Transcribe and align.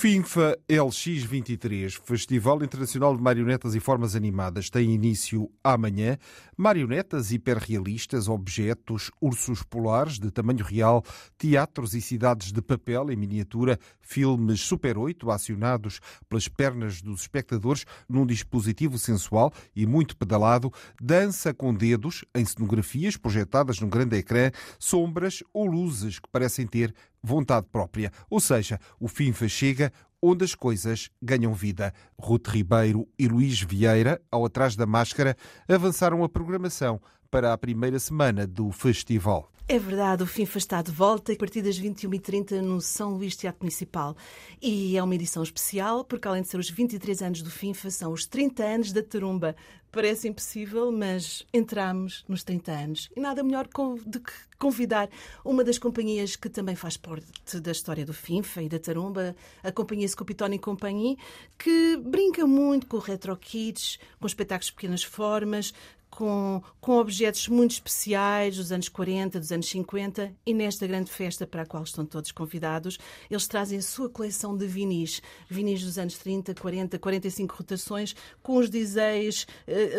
FINFA 0.00 0.58
LX23, 0.66 2.00
Festival 2.02 2.62
Internacional 2.62 3.14
de 3.14 3.22
Marionetas 3.22 3.74
e 3.74 3.80
Formas 3.80 4.16
Animadas, 4.16 4.70
tem 4.70 4.94
início 4.94 5.50
amanhã. 5.62 6.16
Marionetas 6.60 7.32
hiperrealistas, 7.32 8.28
objetos, 8.28 9.10
ursos 9.18 9.62
polares 9.62 10.18
de 10.18 10.30
tamanho 10.30 10.62
real, 10.62 11.02
teatros 11.38 11.94
e 11.94 12.02
cidades 12.02 12.52
de 12.52 12.60
papel 12.60 13.10
em 13.10 13.16
miniatura, 13.16 13.78
filmes 13.98 14.60
Super 14.60 14.98
8 14.98 15.30
acionados 15.30 16.00
pelas 16.28 16.48
pernas 16.48 17.00
dos 17.00 17.22
espectadores 17.22 17.86
num 18.06 18.26
dispositivo 18.26 18.98
sensual 18.98 19.50
e 19.74 19.86
muito 19.86 20.14
pedalado, 20.14 20.70
dança 21.00 21.54
com 21.54 21.72
dedos 21.72 22.26
em 22.34 22.44
cenografias 22.44 23.16
projetadas 23.16 23.80
num 23.80 23.88
grande 23.88 24.18
ecrã, 24.18 24.50
sombras 24.78 25.42
ou 25.54 25.64
luzes 25.64 26.18
que 26.18 26.28
parecem 26.28 26.66
ter 26.66 26.94
vontade 27.22 27.68
própria. 27.72 28.12
Ou 28.28 28.38
seja, 28.38 28.78
o 28.98 29.08
FIFA 29.08 29.48
chega 29.48 29.92
onde 30.22 30.44
as 30.44 30.54
coisas 30.54 31.10
ganham 31.22 31.52
vida. 31.52 31.92
Ruth 32.18 32.48
Ribeiro 32.48 33.08
e 33.18 33.28
Luís 33.28 33.60
Vieira, 33.60 34.20
ao 34.30 34.44
atrás 34.44 34.76
da 34.76 34.86
máscara, 34.86 35.36
avançaram 35.68 36.22
a 36.24 36.28
programação 36.28 37.00
para 37.30 37.52
a 37.52 37.58
primeira 37.58 37.98
semana 37.98 38.46
do 38.46 38.70
festival. 38.72 39.50
É 39.72 39.78
verdade, 39.78 40.24
o 40.24 40.26
FIFA 40.26 40.58
está 40.58 40.82
de 40.82 40.90
volta 40.90 41.32
a 41.32 41.36
partir 41.36 41.62
das 41.62 41.80
21h30 41.80 42.60
no 42.60 42.80
São 42.80 43.10
Luís 43.10 43.36
Teatro 43.36 43.60
Municipal. 43.62 44.16
E 44.60 44.96
é 44.96 45.02
uma 45.02 45.14
edição 45.14 45.44
especial, 45.44 46.04
porque 46.04 46.26
além 46.26 46.42
de 46.42 46.48
ser 46.48 46.58
os 46.58 46.68
23 46.68 47.22
anos 47.22 47.40
do 47.40 47.50
FIFA, 47.52 47.88
são 47.88 48.12
os 48.12 48.26
30 48.26 48.64
anos 48.64 48.92
da 48.92 49.00
Tarumba. 49.00 49.54
Parece 49.92 50.28
impossível, 50.28 50.92
mas 50.92 51.44
entramos 51.52 52.24
nos 52.28 52.44
30 52.44 52.72
anos. 52.72 53.10
E 53.16 53.20
nada 53.20 53.42
melhor 53.42 53.68
do 54.06 54.20
que 54.20 54.32
convidar 54.58 55.08
uma 55.44 55.64
das 55.64 55.78
companhias 55.78 56.36
que 56.36 56.48
também 56.48 56.76
faz 56.76 56.96
parte 56.96 57.26
da 57.60 57.72
história 57.72 58.04
do 58.04 58.12
FIFA 58.12 58.62
e 58.62 58.68
da 58.68 58.78
Tarumba, 58.78 59.34
a 59.62 59.72
companhia 59.72 60.06
Scopitone 60.06 60.58
Companhia, 60.58 61.16
que 61.58 61.96
brinca 61.96 62.46
muito 62.46 62.86
com 62.86 62.98
retro 62.98 63.36
kids, 63.36 63.98
com 64.20 64.26
espetáculos 64.26 64.66
de 64.66 64.74
pequenas 64.74 65.02
formas, 65.02 65.72
com, 66.10 66.62
com 66.80 66.98
objetos 66.98 67.48
muito 67.48 67.72
especiais 67.72 68.56
dos 68.56 68.72
anos 68.72 68.88
40, 68.88 69.38
dos 69.38 69.52
anos 69.52 69.68
50 69.68 70.34
e 70.44 70.52
nesta 70.52 70.86
grande 70.86 71.10
festa 71.10 71.46
para 71.46 71.62
a 71.62 71.66
qual 71.66 71.84
estão 71.84 72.04
todos 72.04 72.32
convidados, 72.32 72.98
eles 73.30 73.46
trazem 73.46 73.78
a 73.78 73.82
sua 73.82 74.10
coleção 74.10 74.56
de 74.56 74.66
vinis, 74.66 75.22
vinis 75.48 75.82
dos 75.82 75.96
anos 75.98 76.18
30, 76.18 76.54
40, 76.54 76.98
45 76.98 77.54
rotações, 77.54 78.14
com 78.42 78.56
os 78.56 78.68
DJs 78.68 79.44
uh, 79.44 79.46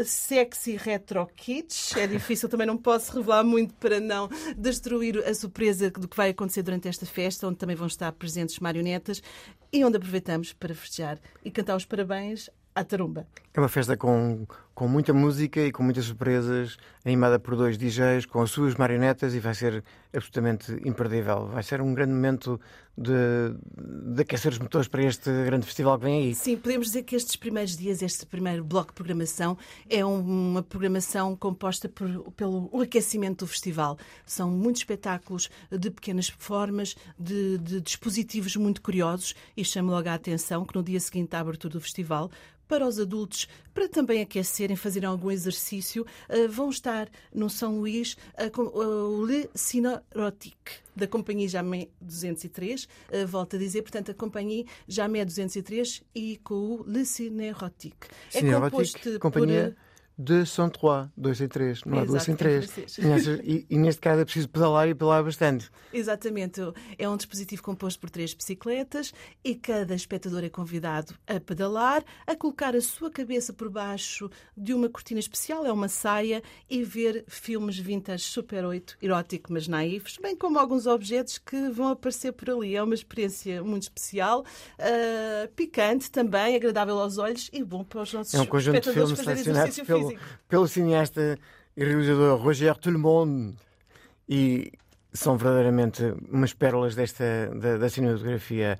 sexy 0.05 0.75
retro 0.75 1.27
kits. 1.35 1.95
É 1.95 2.07
difícil, 2.07 2.49
também 2.49 2.67
não 2.67 2.77
posso 2.77 3.15
revelar 3.15 3.43
muito 3.43 3.73
para 3.75 3.99
não 3.99 4.29
destruir 4.57 5.17
a 5.25 5.33
surpresa 5.33 5.89
do 5.89 6.07
que 6.07 6.17
vai 6.17 6.29
acontecer 6.29 6.63
durante 6.63 6.87
esta 6.87 7.05
festa, 7.05 7.47
onde 7.47 7.57
também 7.57 7.75
vão 7.75 7.87
estar 7.87 8.11
presentes 8.11 8.59
marionetas 8.59 9.21
e 9.71 9.83
onde 9.85 9.97
aproveitamos 9.97 10.53
para 10.53 10.75
festejar 10.75 11.19
e 11.43 11.51
cantar 11.51 11.75
os 11.75 11.85
parabéns 11.85 12.49
à 12.75 12.83
Tarumba. 12.83 13.27
É 13.53 13.59
uma 13.59 13.69
festa 13.69 13.97
com, 13.97 14.45
com 14.73 14.87
muita 14.87 15.13
música 15.13 15.61
e 15.61 15.71
com 15.71 15.83
muitas 15.83 16.05
surpresas, 16.05 16.77
animada 17.05 17.39
por 17.39 17.55
dois 17.55 17.77
DJs, 17.77 18.25
com 18.25 18.41
as 18.41 18.51
suas 18.51 18.75
marionetas 18.75 19.33
e 19.33 19.39
vai 19.39 19.53
ser 19.53 19.83
absolutamente 20.13 20.71
imperdível. 20.85 21.47
Vai 21.47 21.63
ser 21.63 21.81
um 21.81 21.93
grande 21.93 22.13
momento 22.13 22.59
de, 22.97 23.13
de 24.15 24.21
aquecer 24.21 24.51
os 24.51 24.59
motores 24.59 24.87
para 24.87 25.03
este 25.03 25.29
grande 25.45 25.65
festival 25.65 25.97
que 25.97 26.05
vem 26.05 26.23
aí. 26.23 26.35
Sim, 26.35 26.57
podemos 26.57 26.87
dizer 26.87 27.03
que 27.03 27.15
estes 27.15 27.35
primeiros 27.35 27.75
dias, 27.75 28.01
este 28.01 28.25
primeiro 28.25 28.63
bloco 28.63 28.89
de 28.89 28.95
programação, 28.95 29.57
é 29.89 30.03
uma 30.05 30.61
programação 30.61 31.35
composta 31.35 31.89
por, 31.89 32.31
pelo 32.33 32.69
aquecimento 32.81 33.45
do 33.45 33.47
festival. 33.47 33.97
São 34.25 34.49
muitos 34.49 34.81
espetáculos 34.81 35.49
de 35.71 35.89
pequenas 35.89 36.29
formas, 36.29 36.95
de, 37.19 37.57
de 37.57 37.81
dispositivos 37.81 38.55
muito 38.55 38.81
curiosos 38.81 39.33
e 39.55 39.63
chamo 39.63 39.91
logo 39.91 40.07
a 40.09 40.13
atenção 40.13 40.65
que 40.65 40.75
no 40.75 40.83
dia 40.83 40.99
seguinte 40.99 41.35
à 41.35 41.39
abertura 41.39 41.73
do 41.73 41.81
festival 41.81 42.29
para 42.71 42.87
os 42.87 42.97
adultos, 42.97 43.49
para 43.73 43.89
também 43.89 44.21
aquecerem, 44.61 44.75
fazerem 44.75 45.09
algum 45.09 45.31
exercício, 45.31 46.05
uh, 46.29 46.49
vão 46.49 46.69
estar 46.69 47.09
no 47.33 47.49
São 47.49 47.79
Luís 47.79 48.15
uh, 48.37 48.61
o 48.61 49.25
Le 49.25 49.49
Cinerotique, 49.55 50.79
da 50.95 51.07
Companhia 51.07 51.47
Jamé 51.47 51.87
203, 51.99 52.83
uh, 52.83 53.27
volto 53.27 53.55
a 53.55 53.59
dizer, 53.59 53.81
portanto, 53.81 54.11
a 54.11 54.13
Companhia 54.13 54.65
Jamé 54.87 55.25
203 55.25 56.03
e 56.13 56.37
com 56.43 56.53
o 56.53 56.83
Le 56.87 57.05
Cinerotique. 57.05 58.07
É 58.33 58.41
composto 58.41 59.19
companhia... 59.19 59.75
por 60.15 60.23
203, 60.23 61.09
2 61.15 61.41
em 61.41 61.47
3, 61.47 61.83
não 61.85 61.99
há 61.99 62.05
2 62.05 62.27
em 62.27 62.35
3. 62.35 62.97
E, 63.43 63.65
e, 63.69 63.77
neste 63.77 64.01
caso 64.01 64.21
é 64.21 64.25
preciso 64.25 64.49
pedalar 64.49 64.87
e 64.87 64.93
pedalar 64.93 65.23
bastante. 65.23 65.69
Exatamente. 65.93 66.61
É 66.97 67.07
um 67.07 67.17
dispositivo 67.17 67.63
composto 67.63 67.99
por 67.99 68.09
três 68.09 68.33
bicicletas 68.33 69.13
e 69.43 69.55
cada 69.55 69.95
espectador 69.95 70.43
é 70.43 70.49
convidado 70.49 71.15
a 71.27 71.39
pedalar, 71.39 72.03
a 72.27 72.35
colocar 72.35 72.75
a 72.75 72.81
sua 72.81 73.09
cabeça 73.09 73.53
por 73.53 73.69
baixo 73.69 74.29
de 74.55 74.73
uma 74.73 74.89
cortina 74.89 75.19
especial, 75.19 75.65
é 75.65 75.71
uma 75.71 75.87
saia, 75.87 76.43
e 76.69 76.83
ver 76.83 77.23
filmes 77.27 77.77
vintage 77.77 78.23
Super 78.23 78.65
8, 78.65 78.97
erótico, 79.01 79.51
mas 79.51 79.67
naivos, 79.67 80.17
bem 80.21 80.35
como 80.35 80.59
alguns 80.59 80.85
objetos 80.87 81.37
que 81.37 81.69
vão 81.69 81.89
aparecer 81.89 82.31
por 82.33 82.49
ali. 82.49 82.75
É 82.75 82.83
uma 82.83 82.93
experiência 82.93 83.63
muito 83.63 83.83
especial, 83.83 84.41
uh, 84.41 85.47
picante 85.55 86.11
também, 86.11 86.55
agradável 86.55 86.99
aos 86.99 87.17
olhos 87.17 87.49
e 87.51 87.63
bom 87.63 87.83
para 87.83 88.01
os 88.01 88.13
nossos 88.13 88.33
é 88.33 88.41
um 88.41 88.45
conjunto 88.45 88.77
espectadores 88.77 89.09
de 89.09 89.15
filmes 89.15 89.25
fazerem 89.25 89.61
exercício 89.61 89.85
pelo, 90.07 90.19
pelo 90.47 90.67
cineasta 90.67 91.37
e 91.75 91.83
realizador 91.83 92.39
Roger 92.39 92.75
Tout 92.75 92.97
e 94.27 94.71
são 95.13 95.37
verdadeiramente 95.37 96.03
umas 96.31 96.53
pérolas 96.53 96.95
desta, 96.95 97.51
da, 97.55 97.77
da 97.77 97.89
cinematografia 97.89 98.79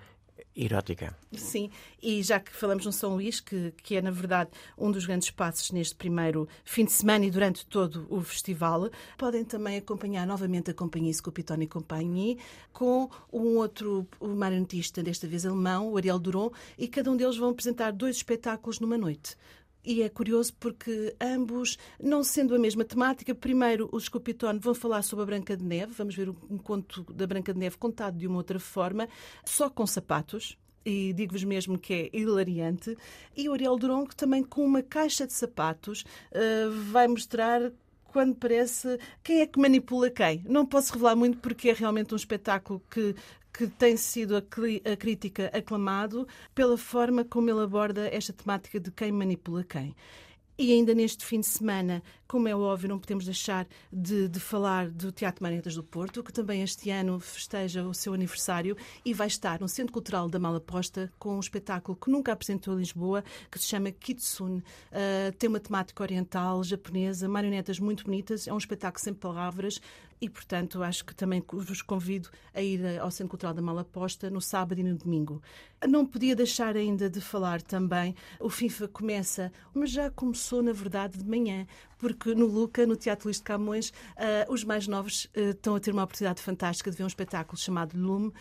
erótica. 0.55 1.15
Sim, 1.33 1.69
e 2.01 2.21
já 2.21 2.39
que 2.39 2.53
falamos 2.53 2.85
no 2.85 2.91
São 2.91 3.13
Luís, 3.13 3.39
que, 3.39 3.73
que 3.83 3.95
é 3.95 4.01
na 4.01 4.11
verdade 4.11 4.49
um 4.77 4.91
dos 4.91 5.05
grandes 5.05 5.31
passos 5.31 5.71
neste 5.71 5.95
primeiro 5.95 6.47
fim 6.63 6.85
de 6.85 6.91
semana 6.91 7.25
e 7.25 7.31
durante 7.31 7.65
todo 7.65 8.05
o 8.09 8.21
festival, 8.21 8.89
podem 9.17 9.45
também 9.45 9.77
acompanhar 9.77 10.27
novamente 10.27 10.71
a 10.71 10.73
Companhia 10.73 11.13
Scopitone 11.13 11.65
e 11.65 11.67
Companhia 11.67 12.37
com 12.73 13.09
um 13.31 13.57
outro 13.57 14.07
marionetista, 14.19 15.01
desta 15.01 15.27
vez 15.27 15.45
alemão, 15.45 15.89
o 15.89 15.97
Ariel 15.97 16.19
Duron, 16.19 16.51
e 16.77 16.87
cada 16.87 17.09
um 17.09 17.15
deles 17.15 17.37
vão 17.37 17.49
apresentar 17.51 17.91
dois 17.91 18.17
espetáculos 18.17 18.79
numa 18.79 18.97
noite. 18.97 19.37
E 19.83 20.03
é 20.03 20.09
curioso 20.09 20.53
porque 20.59 21.15
ambos, 21.19 21.77
não 22.01 22.23
sendo 22.23 22.55
a 22.55 22.59
mesma 22.59 22.85
temática, 22.85 23.33
primeiro 23.33 23.89
os 23.91 24.05
Scopitone 24.05 24.59
vão 24.59 24.75
falar 24.75 25.01
sobre 25.01 25.23
a 25.23 25.25
Branca 25.25 25.57
de 25.57 25.63
Neve, 25.63 25.93
vamos 25.93 26.15
ver 26.15 26.29
um 26.29 26.57
conto 26.57 27.03
da 27.13 27.25
Branca 27.25 27.53
de 27.53 27.59
Neve 27.59 27.77
contado 27.77 28.17
de 28.17 28.27
uma 28.27 28.37
outra 28.37 28.59
forma, 28.59 29.09
só 29.43 29.69
com 29.69 29.85
sapatos, 29.87 30.57
e 30.85 31.13
digo-vos 31.13 31.43
mesmo 31.43 31.77
que 31.77 31.93
é 31.93 32.09
hilariante. 32.13 32.97
E 33.35 33.49
o 33.49 33.53
Ariel 33.53 33.77
Duronco 33.77 34.15
também 34.15 34.43
com 34.43 34.63
uma 34.63 34.81
caixa 34.81 35.25
de 35.25 35.33
sapatos 35.33 36.03
uh, 36.31 36.71
vai 36.91 37.07
mostrar 37.07 37.71
quando 38.11 38.35
parece 38.35 38.99
quem 39.23 39.41
é 39.41 39.47
que 39.47 39.59
manipula 39.59 40.09
quem. 40.09 40.43
Não 40.47 40.65
posso 40.65 40.93
revelar 40.93 41.15
muito 41.15 41.37
porque 41.37 41.69
é 41.69 41.73
realmente 41.73 42.13
um 42.13 42.17
espetáculo 42.17 42.81
que 42.89 43.15
que 43.53 43.67
tem 43.67 43.97
sido 43.97 44.35
a, 44.35 44.41
crítica 44.97 45.51
aclamado 45.53 46.27
pela 46.55 46.77
forma 46.77 47.23
como 47.23 47.49
ele 47.49 47.61
aborda 47.61 48.07
esta 48.07 48.33
temática 48.33 48.79
de 48.79 48.91
quem 48.91 49.11
manipula 49.11 49.63
quem. 49.63 49.95
E 50.57 50.73
ainda 50.73 50.93
neste 50.93 51.25
fim 51.25 51.39
de 51.39 51.47
semana, 51.47 52.03
como 52.27 52.47
é 52.47 52.55
óbvio, 52.55 52.87
não 52.87 52.99
podemos 52.99 53.25
deixar 53.25 53.67
de, 53.91 54.27
de 54.27 54.39
falar 54.39 54.91
do 54.91 55.11
Teatro 55.11 55.41
Marionetas 55.41 55.73
do 55.73 55.83
Porto, 55.83 56.21
que 56.21 56.31
também 56.31 56.61
este 56.61 56.91
ano 56.91 57.19
festeja 57.19 57.83
o 57.83 57.95
seu 57.95 58.13
aniversário 58.13 58.77
e 59.03 59.11
vai 59.11 59.25
estar 59.25 59.59
no 59.59 59.67
Centro 59.67 59.91
Cultural 59.91 60.29
da 60.29 60.37
Malaposta 60.37 61.11
com 61.17 61.35
um 61.35 61.39
espetáculo 61.39 61.97
que 61.97 62.11
nunca 62.11 62.31
apresentou 62.31 62.75
em 62.75 62.77
Lisboa, 62.77 63.23
que 63.49 63.57
se 63.57 63.65
chama 63.65 63.91
Kitsune. 63.91 64.59
Uh, 64.59 65.35
tem 65.39 65.49
uma 65.49 65.59
temática 65.59 66.03
oriental, 66.03 66.63
japonesa, 66.63 67.27
marionetas 67.27 67.79
muito 67.79 68.03
bonitas. 68.03 68.47
É 68.47 68.53
um 68.53 68.57
espetáculo 68.59 69.03
sem 69.03 69.15
palavras, 69.15 69.81
e, 70.21 70.29
portanto, 70.29 70.83
acho 70.83 71.03
que 71.03 71.15
também 71.15 71.43
vos 71.51 71.81
convido 71.81 72.29
a 72.53 72.61
ir 72.61 72.99
ao 72.99 73.09
Centro 73.09 73.31
Cultural 73.31 73.55
da 73.55 73.61
Malaposta 73.61 74.29
no 74.29 74.39
sábado 74.39 74.79
e 74.79 74.83
no 74.83 74.95
domingo. 74.95 75.41
Não 75.89 76.05
podia 76.05 76.35
deixar 76.35 76.77
ainda 76.77 77.09
de 77.09 77.19
falar 77.19 77.59
também, 77.61 78.15
o 78.39 78.47
FIFA 78.47 78.87
começa, 78.87 79.51
mas 79.73 79.89
já 79.89 80.11
começou, 80.11 80.61
na 80.61 80.73
verdade, 80.73 81.17
de 81.17 81.27
manhã, 81.27 81.65
porque 81.97 82.35
no 82.35 82.45
Luca, 82.45 82.85
no 82.85 82.95
Teatro 82.95 83.27
Luís 83.27 83.37
de 83.37 83.43
Camões, 83.43 83.89
uh, 83.89 84.51
os 84.53 84.63
mais 84.63 84.87
novos 84.87 85.25
uh, 85.35 85.49
estão 85.49 85.75
a 85.75 85.79
ter 85.79 85.91
uma 85.91 86.03
oportunidade 86.03 86.41
fantástica 86.41 86.91
de 86.91 86.97
ver 86.97 87.03
um 87.03 87.07
espetáculo 87.07 87.57
chamado 87.57 87.97
Lume, 87.97 88.27
uh, 88.27 88.33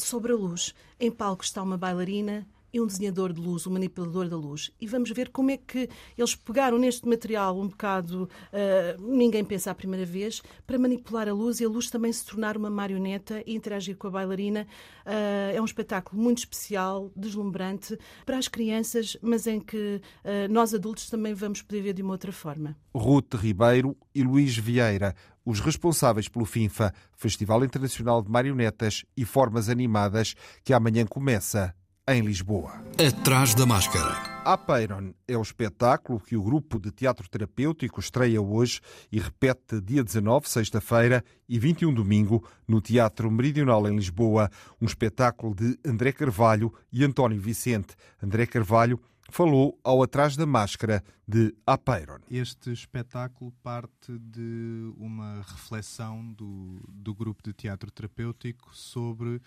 sobre 0.00 0.32
a 0.32 0.36
luz. 0.36 0.72
Em 1.00 1.10
palco 1.10 1.42
está 1.42 1.60
uma 1.62 1.76
bailarina, 1.76 2.46
e 2.72 2.80
um 2.80 2.86
desenhador 2.86 3.32
de 3.32 3.40
luz, 3.40 3.66
um 3.66 3.72
manipulador 3.72 4.28
da 4.28 4.36
luz. 4.36 4.70
E 4.80 4.86
vamos 4.86 5.10
ver 5.10 5.28
como 5.28 5.50
é 5.50 5.56
que 5.56 5.88
eles 6.16 6.34
pegaram 6.34 6.78
neste 6.78 7.06
material 7.06 7.58
um 7.58 7.68
bocado, 7.68 8.24
uh, 8.24 9.02
ninguém 9.02 9.44
pensa 9.44 9.70
à 9.70 9.74
primeira 9.74 10.06
vez, 10.06 10.42
para 10.66 10.78
manipular 10.78 11.28
a 11.28 11.32
luz 11.32 11.60
e 11.60 11.64
a 11.64 11.68
luz 11.68 11.90
também 11.90 12.12
se 12.12 12.24
tornar 12.24 12.56
uma 12.56 12.70
marioneta 12.70 13.42
e 13.46 13.54
interagir 13.54 13.96
com 13.96 14.06
a 14.06 14.10
bailarina. 14.10 14.66
Uh, 15.04 15.54
é 15.54 15.60
um 15.60 15.64
espetáculo 15.64 16.20
muito 16.20 16.38
especial, 16.38 17.10
deslumbrante 17.14 17.98
para 18.24 18.38
as 18.38 18.48
crianças, 18.48 19.16
mas 19.20 19.46
em 19.46 19.60
que 19.60 20.00
uh, 20.24 20.50
nós 20.50 20.72
adultos 20.72 21.10
também 21.10 21.34
vamos 21.34 21.60
poder 21.60 21.82
ver 21.82 21.92
de 21.92 22.02
uma 22.02 22.12
outra 22.12 22.32
forma. 22.32 22.76
Ruth 22.94 23.34
Ribeiro 23.34 23.96
e 24.14 24.22
Luís 24.22 24.56
Vieira, 24.56 25.14
os 25.44 25.60
responsáveis 25.60 26.28
pelo 26.28 26.44
FINFA, 26.44 26.94
Festival 27.16 27.64
Internacional 27.64 28.22
de 28.22 28.30
Marionetas 28.30 29.04
e 29.16 29.24
Formas 29.24 29.68
Animadas, 29.68 30.34
que 30.64 30.72
amanhã 30.72 31.04
começa 31.04 31.74
em 32.14 32.22
Lisboa. 32.22 32.72
Atrás 32.98 33.54
da 33.54 33.64
máscara. 33.64 34.32
Apeiron 34.44 35.14
é 35.26 35.36
o 35.36 35.42
espetáculo 35.42 36.20
que 36.20 36.36
o 36.36 36.42
grupo 36.42 36.78
de 36.78 36.90
teatro 36.90 37.28
terapêutico 37.28 38.00
estreia 38.00 38.42
hoje 38.42 38.80
e 39.10 39.18
repete 39.18 39.80
dia 39.80 40.02
19, 40.02 40.48
sexta-feira, 40.48 41.24
e 41.48 41.58
21, 41.58 41.94
domingo, 41.94 42.46
no 42.66 42.80
Teatro 42.80 43.30
Meridional 43.30 43.88
em 43.88 43.96
Lisboa. 43.96 44.50
Um 44.80 44.86
espetáculo 44.86 45.54
de 45.54 45.78
André 45.86 46.12
Carvalho 46.12 46.72
e 46.92 47.04
António 47.04 47.40
Vicente. 47.40 47.94
André 48.22 48.46
Carvalho 48.46 49.00
falou 49.30 49.78
ao 49.82 50.02
Atrás 50.02 50.36
da 50.36 50.44
Máscara 50.44 51.02
de 51.26 51.54
Apeiron. 51.66 52.18
Este 52.30 52.72
espetáculo 52.72 53.52
parte 53.62 54.18
de 54.18 54.92
uma 54.98 55.42
reflexão 55.48 56.32
do, 56.34 56.82
do 56.88 57.14
grupo 57.14 57.42
de 57.42 57.52
teatro 57.54 57.90
terapêutico 57.90 58.74
sobre 58.74 59.40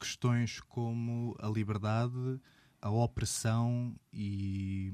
questões 0.00 0.60
como 0.60 1.36
a 1.38 1.48
liberdade, 1.48 2.40
a 2.80 2.90
opressão 2.90 3.94
e, 4.12 4.92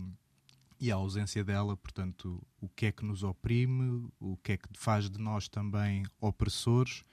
e 0.80 0.90
a 0.90 0.96
ausência 0.96 1.44
dela, 1.44 1.76
portanto, 1.76 2.44
o 2.60 2.68
que 2.68 2.86
é 2.86 2.92
que 2.92 3.04
nos 3.04 3.22
oprime, 3.22 4.10
o 4.18 4.36
que 4.38 4.52
é 4.52 4.56
que 4.56 4.68
faz 4.74 5.08
de 5.08 5.18
nós 5.18 5.48
também 5.48 6.02
opressores 6.20 7.04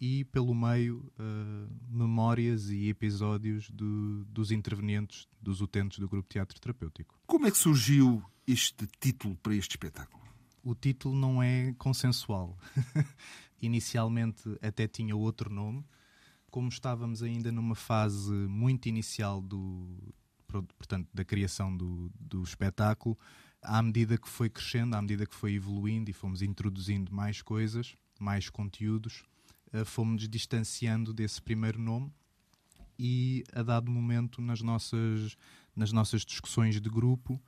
e, 0.00 0.24
pelo 0.24 0.54
meio, 0.54 1.10
uh, 1.18 1.70
memórias 1.88 2.70
e 2.70 2.88
episódios 2.88 3.70
do, 3.70 4.24
dos 4.26 4.50
intervenientes, 4.50 5.28
dos 5.40 5.60
utentes 5.60 5.98
do 5.98 6.08
grupo 6.08 6.28
teatro 6.28 6.60
terapêutico. 6.60 7.18
Como 7.26 7.46
é 7.46 7.50
que 7.50 7.56
surgiu 7.56 8.22
este 8.46 8.86
título 9.00 9.36
para 9.36 9.54
este 9.54 9.72
espetáculo? 9.72 10.24
O 10.62 10.74
título 10.74 11.14
não 11.14 11.42
é 11.42 11.74
consensual. 11.78 12.58
Inicialmente 13.62 14.42
até 14.60 14.86
tinha 14.86 15.16
outro 15.16 15.48
nome, 15.48 15.84
como 16.50 16.68
estávamos 16.68 17.22
ainda 17.22 17.50
numa 17.52 17.74
fase 17.74 18.32
muito 18.32 18.88
inicial 18.88 19.40
do, 19.40 20.14
portanto, 20.78 21.08
da 21.12 21.24
criação 21.24 21.76
do, 21.76 22.10
do 22.18 22.42
espetáculo, 22.42 23.18
à 23.62 23.82
medida 23.82 24.16
que 24.16 24.28
foi 24.28 24.48
crescendo, 24.48 24.94
à 24.94 25.02
medida 25.02 25.26
que 25.26 25.34
foi 25.34 25.54
evoluindo 25.54 26.10
e 26.10 26.12
fomos 26.12 26.42
introduzindo 26.42 27.12
mais 27.12 27.42
coisas, 27.42 27.96
mais 28.18 28.48
conteúdos, 28.48 29.24
eh, 29.72 29.84
fomos 29.84 30.28
distanciando 30.28 31.12
desse 31.12 31.42
primeiro 31.42 31.78
nome 31.80 32.12
e 32.98 33.44
a 33.52 33.62
dado 33.62 33.90
momento 33.90 34.40
nas 34.40 34.62
nossas, 34.62 35.36
nas 35.74 35.92
nossas 35.92 36.24
discussões 36.24 36.80
de 36.80 36.88
grupo 36.88 37.40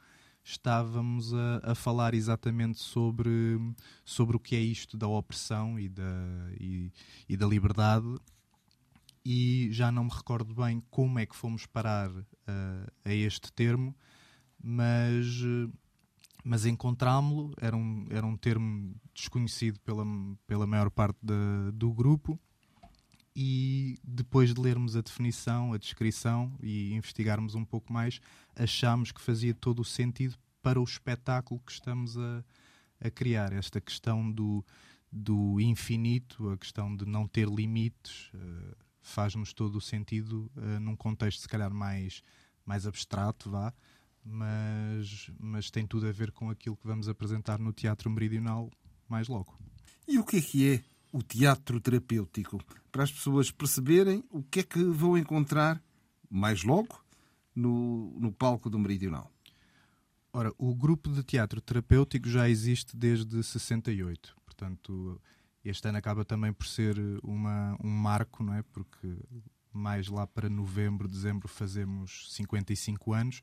estávamos 0.43 1.35
a, 1.35 1.61
a, 1.73 1.75
falar 1.75 2.15
exatamente 2.15 2.79
sobre, 2.79 3.59
sobre 4.05 4.37
o 4.37 4.41
que 4.41 4.56
é 4.56 4.61
isto 4.61 4.97
da 4.97 5.06
opressão 5.06 5.79
e 5.79 5.89
da, 5.89 6.03
e, 6.59 6.91
e 7.29 7.37
da 7.37 7.47
liberdade 7.47 8.19
e 9.31 9.69
já 9.71 9.93
não 9.93 10.05
me 10.05 10.11
recordo 10.11 10.55
bem 10.55 10.83
como 10.89 11.19
é 11.19 11.27
que 11.27 11.37
fomos 11.37 11.67
parar 11.67 12.09
uh, 12.09 12.25
a 13.05 13.13
este 13.13 13.53
termo, 13.53 13.95
mas, 14.59 15.27
mas 16.43 16.65
encontrámo-lo, 16.65 17.53
era 17.61 17.77
um, 17.77 18.07
era 18.09 18.25
um 18.25 18.39
termo 18.39 18.97
desconhecido 19.13 19.79
pela, 19.81 20.03
pela 20.47 20.67
maior 20.67 20.89
parte 20.89 21.19
de, 21.23 21.73
do 21.75 21.93
grupo, 21.93 22.41
e 23.37 23.99
depois 24.03 24.55
de 24.55 24.61
lermos 24.63 24.97
a 24.97 25.03
definição, 25.03 25.75
a 25.75 25.77
descrição 25.77 26.57
e 26.63 26.95
investigarmos 26.95 27.55
um 27.55 27.67
pouco 27.67 27.93
mais, 27.93 28.23
achámos 28.57 29.13
que 29.13 29.21
fazia 29.21 29.53
todo 29.53 29.81
o 29.81 29.85
sentido 29.85 30.39
para 30.63 30.81
o 30.81 30.85
espetáculo 30.85 31.61
que 31.67 31.73
estamos 31.73 32.17
a, 32.17 32.43
a 32.99 33.11
criar. 33.11 33.53
Esta 33.53 33.79
questão 33.79 34.33
do, 34.33 34.65
do 35.13 35.61
infinito, 35.61 36.49
a 36.49 36.57
questão 36.57 36.97
de 36.97 37.05
não 37.05 37.29
ter 37.29 37.47
limites. 37.47 38.31
Uh, 38.33 38.88
faz-nos 39.00 39.53
todo 39.53 39.77
o 39.77 39.81
sentido 39.81 40.50
uh, 40.56 40.81
num 40.81 40.97
contexto 40.97 41.41
se 41.41 41.49
calhar 41.49 41.73
mais, 41.73 42.23
mais 42.65 42.87
abstrato, 42.87 43.50
vá, 43.50 43.73
mas, 44.25 45.31
mas 45.39 45.71
tem 45.71 45.87
tudo 45.87 46.06
a 46.06 46.12
ver 46.12 46.33
com 46.33 46.50
aquilo 46.50 46.77
que 46.77 46.87
vamos 46.87 47.09
apresentar 47.09 47.59
no 47.59 47.73
Teatro 47.73 48.11
Meridional 48.11 48.71
mais 49.09 49.29
logo. 49.29 49.59
E 50.06 50.19
o 50.19 50.25
que 50.25 50.37
é 50.37 50.41
que 50.41 50.69
é 50.69 50.85
o 51.12 51.23
teatro 51.23 51.81
terapêutico? 51.81 52.59
Para 52.93 53.05
as 53.05 53.12
pessoas 53.12 53.50
perceberem 53.50 54.25
o 54.31 54.43
que 54.43 54.61
é 54.61 54.62
que 54.62 54.83
vão 54.83 55.17
encontrar 55.17 55.83
mais 56.31 56.62
logo 56.62 57.03
no, 57.55 58.19
no 58.21 58.33
palco 58.33 58.69
do 58.69 58.79
Meridional. 58.79 59.33
Ora, 60.33 60.53
o 60.59 60.75
grupo 60.75 61.11
de 61.11 61.23
teatro 61.23 61.61
terapêutico 61.61 62.29
já 62.29 62.49
existe 62.49 62.97
desde 62.97 63.43
68, 63.43 64.37
portanto 64.44 65.21
este 65.70 65.88
ano 65.88 65.99
acaba 65.99 66.25
também 66.25 66.53
por 66.53 66.67
ser 66.67 66.99
eh, 66.99 67.19
uma, 67.23 67.76
um 67.82 67.88
marco, 67.88 68.43
não 68.43 68.55
é? 68.55 68.62
Porque 68.62 69.17
mais 69.73 70.09
lá 70.09 70.26
para 70.26 70.49
novembro, 70.49 71.09
dezembro 71.09 71.49
fazemos 71.49 72.32
55 72.32 73.12
anos, 73.12 73.43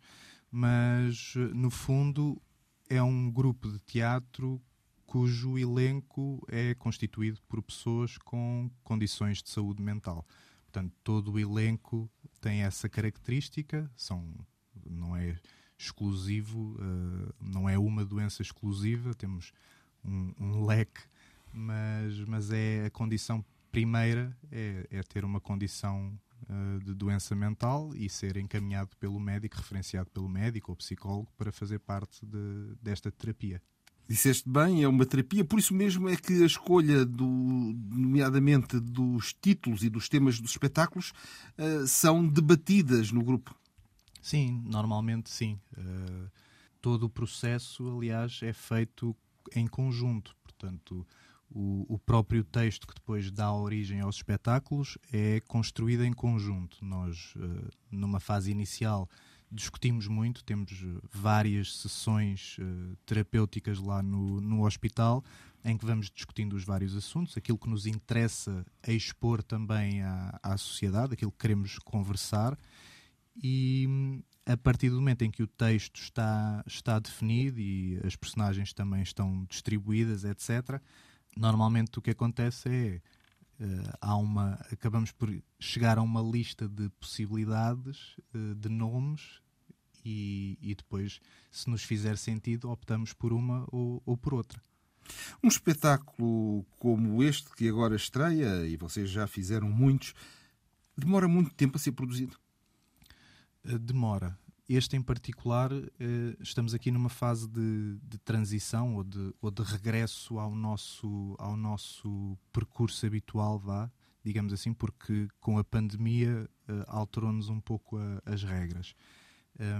mas 0.51 1.33
eh, 1.35 1.53
no 1.53 1.69
fundo 1.69 2.41
é 2.89 3.01
um 3.01 3.31
grupo 3.31 3.71
de 3.71 3.79
teatro 3.79 4.61
cujo 5.05 5.57
elenco 5.57 6.45
é 6.49 6.73
constituído 6.73 7.39
por 7.47 7.61
pessoas 7.61 8.17
com 8.17 8.69
condições 8.83 9.41
de 9.41 9.49
saúde 9.49 9.81
mental. 9.81 10.25
Portanto, 10.63 10.93
todo 11.03 11.33
o 11.33 11.39
elenco 11.39 12.09
tem 12.41 12.63
essa 12.63 12.89
característica, 12.89 13.89
são, 13.95 14.33
não 14.85 15.15
é 15.15 15.37
exclusivo, 15.77 16.75
uh, 16.75 17.33
não 17.39 17.69
é 17.69 17.77
uma 17.77 18.03
doença 18.03 18.41
exclusiva, 18.41 19.13
temos 19.13 19.53
um, 20.03 20.33
um 20.39 20.65
leque 20.65 21.01
mas, 21.55 22.19
mas 22.25 22.51
é 22.51 22.85
a 22.85 22.89
condição 22.89 23.43
primeira 23.71 24.35
é, 24.51 24.87
é 24.89 25.03
ter 25.03 25.25
uma 25.25 25.41
condição 25.41 26.17
uh, 26.43 26.79
de 26.83 26.93
doença 26.93 27.35
mental 27.35 27.91
e 27.95 28.09
ser 28.09 28.37
encaminhado 28.37 28.95
pelo 28.97 29.19
médico, 29.19 29.57
referenciado 29.57 30.09
pelo 30.11 30.29
médico 30.29 30.71
ou 30.71 30.75
psicólogo 30.77 31.29
para 31.37 31.51
fazer 31.51 31.79
parte 31.79 32.25
de, 32.25 32.75
desta 32.81 33.11
terapia. 33.11 33.61
Disseste 34.07 34.47
bem, 34.47 34.83
é 34.83 34.87
uma 34.87 35.05
terapia, 35.05 35.43
por 35.43 35.57
isso 35.57 35.73
mesmo 35.73 36.07
é 36.07 36.15
que 36.15 36.43
a 36.43 36.45
escolha, 36.45 37.03
do, 37.03 37.25
nomeadamente 37.25 38.79
dos 38.79 39.33
títulos 39.33 39.83
e 39.83 39.89
dos 39.89 40.07
temas 40.07 40.39
dos 40.39 40.51
espetáculos, 40.51 41.11
uh, 41.57 41.87
são 41.87 42.25
debatidas 42.25 43.11
no 43.11 43.23
grupo. 43.23 43.53
Sim, 44.21 44.63
normalmente 44.65 45.29
sim. 45.29 45.59
Uh, 45.77 46.31
todo 46.79 47.07
o 47.07 47.09
processo, 47.09 47.97
aliás, 47.97 48.39
é 48.41 48.53
feito 48.53 49.15
em 49.55 49.67
conjunto. 49.67 50.35
Portanto, 50.43 51.05
o, 51.49 51.85
o, 51.95 51.99
próprio 51.99 52.43
texto 52.43 52.87
que 52.87 52.95
depois 52.95 53.31
dá 53.31 53.51
origem 53.53 54.01
aos 54.01 54.17
espetáculos 54.17 54.97
é 55.11 55.39
construído 55.41 56.03
em 56.03 56.13
conjunto. 56.13 56.83
Nós, 56.83 57.33
uh, 57.35 57.69
numa 57.91 58.19
fase 58.19 58.51
inicial, 58.51 59.09
discutimos 59.51 60.07
muito, 60.07 60.43
temos 60.43 60.71
várias 61.11 61.77
sessões 61.77 62.57
uh, 62.59 62.95
terapêuticas 63.05 63.79
lá 63.79 64.01
no, 64.01 64.41
no 64.41 64.65
hospital 64.65 65.23
em 65.63 65.77
que 65.77 65.85
vamos 65.85 66.11
discutindo 66.11 66.55
os 66.55 66.63
vários 66.63 66.95
assuntos, 66.95 67.35
aquilo 67.35 67.57
que 67.57 67.69
nos 67.69 67.87
interessa 67.87 68.63
a 68.87 68.91
expor 68.91 69.41
também 69.41 70.03
à, 70.03 70.39
à 70.43 70.57
sociedade, 70.57 71.13
aquilo 71.13 71.31
que 71.31 71.39
queremos 71.39 71.79
conversar 71.79 72.55
e 73.35 73.85
hum, 73.89 74.21
a 74.45 74.55
partir 74.55 74.89
do 74.89 74.97
momento 74.97 75.23
em 75.23 75.31
que 75.31 75.41
o 75.41 75.47
texto 75.47 75.99
está, 75.99 76.63
está 76.67 76.99
definido 76.99 77.59
e 77.59 77.99
as 78.05 78.15
personagens 78.15 78.73
também 78.73 79.01
estão 79.01 79.45
distribuídas, 79.49 80.23
etc., 80.23 80.79
normalmente 81.35 81.99
o 81.99 82.01
que 82.01 82.11
acontece 82.11 82.69
é 82.69 83.01
uh, 83.63 83.97
há 84.01 84.15
uma 84.15 84.53
acabamos 84.71 85.11
por 85.11 85.29
chegar 85.59 85.97
a 85.97 86.01
uma 86.01 86.21
lista 86.21 86.67
de 86.67 86.89
possibilidades 86.99 88.17
uh, 88.33 88.55
de 88.55 88.69
nomes 88.69 89.41
e, 90.03 90.57
e, 90.61 90.75
depois 90.75 91.19
se 91.51 91.69
nos 91.69 91.83
fizer 91.83 92.17
sentido 92.17 92.69
optamos 92.69 93.11
por 93.11 93.33
uma 93.33 93.65
ou, 93.71 94.01
ou 94.05 94.15
por 94.15 94.35
outra 94.35 94.61
Um 95.43 95.47
espetáculo 95.47 96.63
como 96.79 97.23
este 97.23 97.49
que 97.55 97.67
agora 97.67 97.95
estreia, 97.95 98.67
e 98.67 98.77
vocês 98.77 99.09
já 99.09 99.27
fizeram 99.27 99.69
muitos, 99.69 100.13
demora 100.97 101.27
muito 101.27 101.53
tempo 101.55 101.77
a 101.77 101.79
ser 101.79 101.91
produzido? 101.91 102.37
Eh, 103.65 103.77
demora. 103.77 104.37
Este 104.67 104.97
em 104.97 105.01
particular, 105.01 105.71
eh, 105.71 106.35
estamos 106.39 106.73
aqui 106.73 106.89
numa 106.89 107.09
fase 107.09 107.47
de, 107.47 107.99
de 108.01 108.17
transição 108.17 108.95
ou 108.95 109.03
de, 109.03 109.31
ou 109.39 109.51
de, 109.51 109.61
regresso 109.61 110.39
ao 110.39 110.55
nosso, 110.55 111.35
ao 111.37 111.55
nosso 111.55 112.35
percurso 112.51 113.05
habitual, 113.05 113.59
vá, 113.59 113.91
digamos 114.23 114.51
assim, 114.51 114.73
porque 114.73 115.27
com 115.39 115.59
a 115.59 115.63
pandemia 115.63 116.49
eh, 116.67 116.83
alterou-nos 116.87 117.47
um 117.47 117.59
pouco 117.59 117.97
a, 117.97 118.21
as 118.25 118.43
regras. 118.43 118.95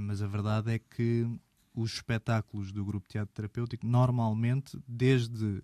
Mas 0.03 0.21
a 0.21 0.27
verdade 0.27 0.71
é 0.71 0.79
que 0.79 1.27
os 1.73 1.95
espetáculos 1.95 2.71
do 2.71 2.85
grupo 2.85 3.09
teatro 3.09 3.33
terapêutico, 3.35 3.85
normalmente, 3.85 4.79
desde 4.87 5.61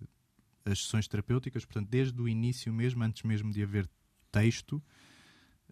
as 0.65 0.83
sessões 0.83 1.07
terapêuticas, 1.07 1.63
portanto, 1.63 1.87
desde 1.89 2.21
o 2.21 2.27
início 2.27 2.73
mesmo, 2.73 3.01
antes 3.03 3.23
mesmo 3.23 3.53
de 3.53 3.63
haver 3.63 3.89
texto, 4.29 4.83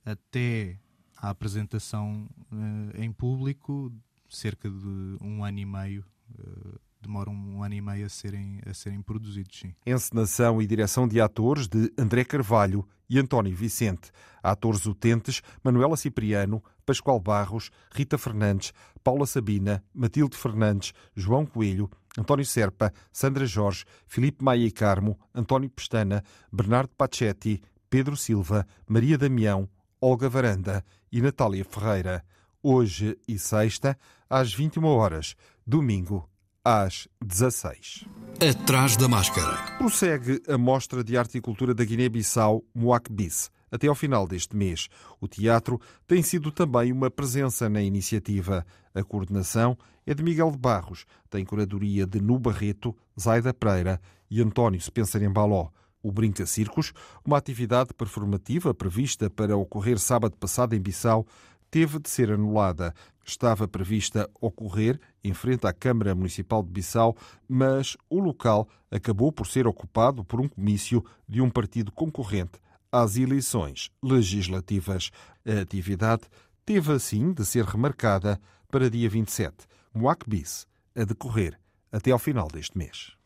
até 0.06 0.80
a 1.22 1.30
apresentação 1.30 2.28
uh, 2.52 3.02
em 3.02 3.12
público, 3.12 3.92
cerca 4.30 4.70
de 4.70 5.18
um 5.22 5.44
ano 5.44 5.60
e 5.60 5.66
meio. 5.66 6.06
Uh, 6.32 6.80
demoram 7.02 7.34
um 7.34 7.64
ano 7.64 7.76
e 7.76 7.82
meio 7.82 8.06
a 8.06 8.10
serem, 8.10 8.60
a 8.66 8.74
serem 8.74 9.02
produzidos, 9.02 9.58
sim. 9.58 9.74
Encenação 9.86 10.62
e 10.62 10.68
direção 10.68 11.08
de 11.08 11.20
atores 11.20 11.68
de 11.68 11.92
André 11.98 12.24
Carvalho 12.24 12.88
e 13.10 13.18
António 13.18 13.56
Vicente. 13.56 14.12
Atores 14.44 14.86
utentes 14.86 15.42
Manuela 15.64 15.98
Cipriano, 15.98 16.64
Pascoal 16.86 17.20
Barros, 17.20 17.72
Rita 17.92 18.18
Fernandes, 18.18 18.74
Paula 19.04 19.26
Sabina, 19.26 19.84
Matilde 19.94 20.38
Fernandes, 20.38 20.94
João 21.16 21.46
Coelho, 21.46 21.90
António 22.18 22.46
Serpa, 22.46 22.94
Sandra 23.12 23.46
Jorge, 23.46 23.86
Filipe 24.08 24.44
Maia 24.44 24.66
e 24.66 24.72
Carmo, 24.72 25.18
António 25.34 25.70
Pestana, 25.70 26.24
Bernardo 26.52 26.90
Pachetti, 26.98 27.62
Pedro 27.90 28.16
Silva, 28.16 28.68
Maria 28.88 29.18
Damião, 29.18 29.68
Olga 30.02 30.30
Varanda 30.30 30.84
e 31.12 31.22
Natália 31.22 31.66
Ferreira. 31.66 32.24
Hoje 32.64 33.18
e 33.28 33.38
sexta, 33.38 33.98
às 34.30 34.54
21 34.54 34.86
horas. 34.86 35.36
Domingo, 35.68 36.30
às 36.64 37.08
16. 37.22 38.06
Atrás 38.50 38.96
da 38.96 39.08
máscara. 39.10 39.78
Prossegue 39.78 40.42
a 40.48 40.58
Mostra 40.58 41.04
de 41.04 41.18
Arte 41.18 41.38
e 41.38 41.42
Cultura 41.42 41.74
da 41.74 41.84
Guiné-Bissau, 41.84 42.64
Moacbis, 42.74 43.52
até 43.70 43.88
ao 43.88 43.96
final 43.96 44.26
deste 44.26 44.56
mês. 44.56 44.88
O 45.20 45.28
teatro 45.28 45.80
tem 46.08 46.22
sido 46.22 46.50
também 46.52 46.94
uma 46.94 47.12
presença 47.12 47.68
na 47.68 47.82
iniciativa. 47.82 48.66
A 48.96 49.04
coordenação 49.04 49.78
é 50.06 50.14
de 50.14 50.24
Miguel 50.24 50.52
de 50.52 50.58
Barros, 50.58 51.06
tem 51.30 51.44
curadoria 51.44 52.06
de 52.06 52.22
Nu 52.22 52.40
Barreto, 52.40 52.96
Zaida 53.20 53.54
Pereira 53.54 54.00
e 54.32 54.42
António 54.42 54.80
Spencer 54.80 55.22
Embaló 55.24 55.70
o 56.02 56.12
Brinca 56.12 56.46
Circos, 56.46 56.94
uma 57.26 57.38
atividade 57.38 57.94
performativa 57.94 58.74
prevista 58.74 59.30
para 59.30 59.58
ocorrer 59.58 60.00
sábado 60.00 60.36
passado 60.38 60.76
em 60.76 60.80
Bissau, 60.80 61.26
teve 61.70 62.00
de 62.00 62.10
ser 62.10 62.32
anulada. 62.32 62.94
Estava 63.26 63.68
prevista 63.68 64.30
ocorrer 64.42 65.00
em 65.24 65.34
frente 65.34 65.68
à 65.68 65.74
Câmara 65.74 66.16
Municipal 66.16 66.64
de 66.64 66.70
Bissau, 66.70 67.16
mas 67.48 67.96
o 68.10 68.20
local 68.20 68.68
acabou 68.90 69.32
por 69.32 69.46
ser 69.46 69.68
ocupado 69.68 70.24
por 70.24 70.42
um 70.42 70.48
comício 70.48 71.04
de 71.28 71.42
um 71.42 71.50
partido 71.50 71.92
concorrente 71.92 72.60
às 72.92 73.18
eleições 73.18 73.92
legislativas. 74.02 75.12
A 75.46 75.62
atividade 75.62 76.24
teve 76.66 76.92
assim 76.92 77.32
de 77.32 77.46
ser 77.46 77.66
remarcada 77.66 78.40
para 78.72 78.90
dia 78.90 79.10
27, 79.10 79.56
Moacbis, 79.94 80.66
a 80.96 81.04
decorrer 81.04 81.60
até 81.92 82.12
ao 82.12 82.20
final 82.20 82.48
deste 82.48 82.78
mês. 82.78 83.19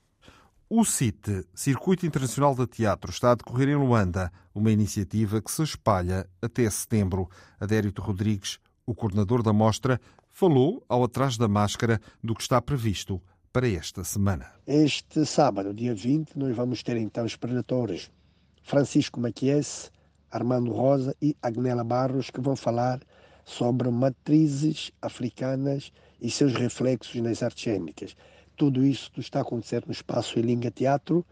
O 0.69 0.83
CIT, 0.85 1.45
Circuito 1.53 2.05
Internacional 2.05 2.55
de 2.55 2.65
Teatro, 2.65 3.11
está 3.11 3.31
a 3.31 3.35
decorrer 3.35 3.69
em 3.69 3.75
Luanda, 3.75 4.31
uma 4.55 4.71
iniciativa 4.71 5.41
que 5.41 5.51
se 5.51 5.61
espalha 5.61 6.27
até 6.41 6.67
setembro. 6.69 7.29
Adérito 7.59 8.01
Rodrigues, 8.01 8.59
o 8.85 8.95
coordenador 8.95 9.43
da 9.43 9.53
mostra, 9.53 9.99
falou 10.31 10.83
ao 10.89 11.03
Atrás 11.03 11.37
da 11.37 11.47
Máscara 11.47 11.99
do 12.23 12.33
que 12.33 12.41
está 12.41 12.61
previsto 12.61 13.21
para 13.51 13.67
esta 13.67 14.03
semana. 14.03 14.47
Este 14.65 15.25
sábado, 15.25 15.73
dia 15.73 15.93
20, 15.93 16.39
nós 16.39 16.55
vamos 16.55 16.81
ter 16.81 16.97
então 16.97 17.23
os 17.23 17.35
preletores 17.35 18.09
Francisco 18.63 19.19
Maquies, 19.19 19.91
Armando 20.31 20.71
Rosa 20.71 21.15
e 21.21 21.35
Agnela 21.41 21.83
Barros, 21.83 22.31
que 22.31 22.41
vão 22.41 22.55
falar 22.55 22.99
sobre 23.45 23.91
matrizes 23.91 24.91
africanas 25.01 25.91
e 26.19 26.31
seus 26.31 26.53
reflexos 26.53 27.21
nas 27.21 27.43
artes 27.43 27.63
cênicas. 27.63 28.15
Tudo 28.55 28.85
isso 28.85 29.11
está 29.17 29.39
a 29.39 29.41
acontecer 29.41 29.83
no 29.85 29.91
espaço 29.91 30.37
Elinga 30.37 30.71
Teatro, 30.71 31.25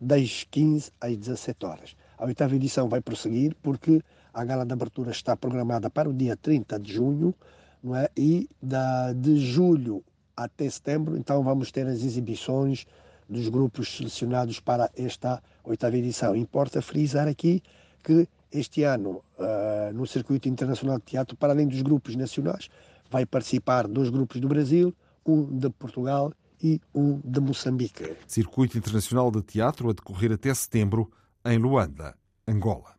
das 0.00 0.46
15 0.50 0.92
às 1.00 1.16
17 1.16 1.66
horas. 1.66 1.96
A 2.18 2.24
oitava 2.24 2.54
edição 2.54 2.88
vai 2.88 3.00
prosseguir 3.00 3.54
porque 3.62 4.02
a 4.32 4.44
gala 4.44 4.64
de 4.64 4.72
abertura 4.72 5.10
está 5.10 5.36
programada 5.36 5.90
para 5.90 6.08
o 6.08 6.14
dia 6.14 6.36
30 6.36 6.78
de 6.78 6.92
junho 6.92 7.34
não 7.82 7.96
é? 7.96 8.08
e 8.16 8.48
da, 8.62 9.12
de 9.12 9.38
julho 9.38 10.02
até 10.36 10.68
setembro, 10.68 11.16
então 11.16 11.42
vamos 11.42 11.70
ter 11.70 11.86
as 11.86 12.02
exibições 12.02 12.86
dos 13.28 13.48
grupos 13.48 13.96
selecionados 13.96 14.58
para 14.58 14.90
esta 14.96 15.42
oitava 15.62 15.96
edição. 15.96 16.34
Importa 16.34 16.80
frisar 16.82 17.28
aqui 17.28 17.62
que 18.02 18.26
este 18.50 18.82
ano, 18.82 19.22
uh, 19.38 19.92
no 19.94 20.06
Circuito 20.06 20.48
Internacional 20.48 20.98
de 20.98 21.04
Teatro, 21.04 21.36
para 21.36 21.52
além 21.52 21.68
dos 21.68 21.82
grupos 21.82 22.16
nacionais, 22.16 22.68
vai 23.10 23.24
participar 23.24 23.86
dois 23.86 24.08
grupos 24.08 24.40
do 24.40 24.48
Brasil, 24.48 24.94
um 25.24 25.44
de 25.44 25.70
Portugal 25.70 26.32
e 26.62 26.80
um 26.94 27.20
de 27.24 27.40
Moçambique. 27.40 28.16
Circuito 28.26 28.76
Internacional 28.76 29.30
de 29.30 29.42
Teatro 29.42 29.90
a 29.90 29.92
decorrer 29.92 30.32
até 30.32 30.52
setembro 30.52 31.10
em 31.44 31.58
Luanda, 31.58 32.14
Angola. 32.46 32.94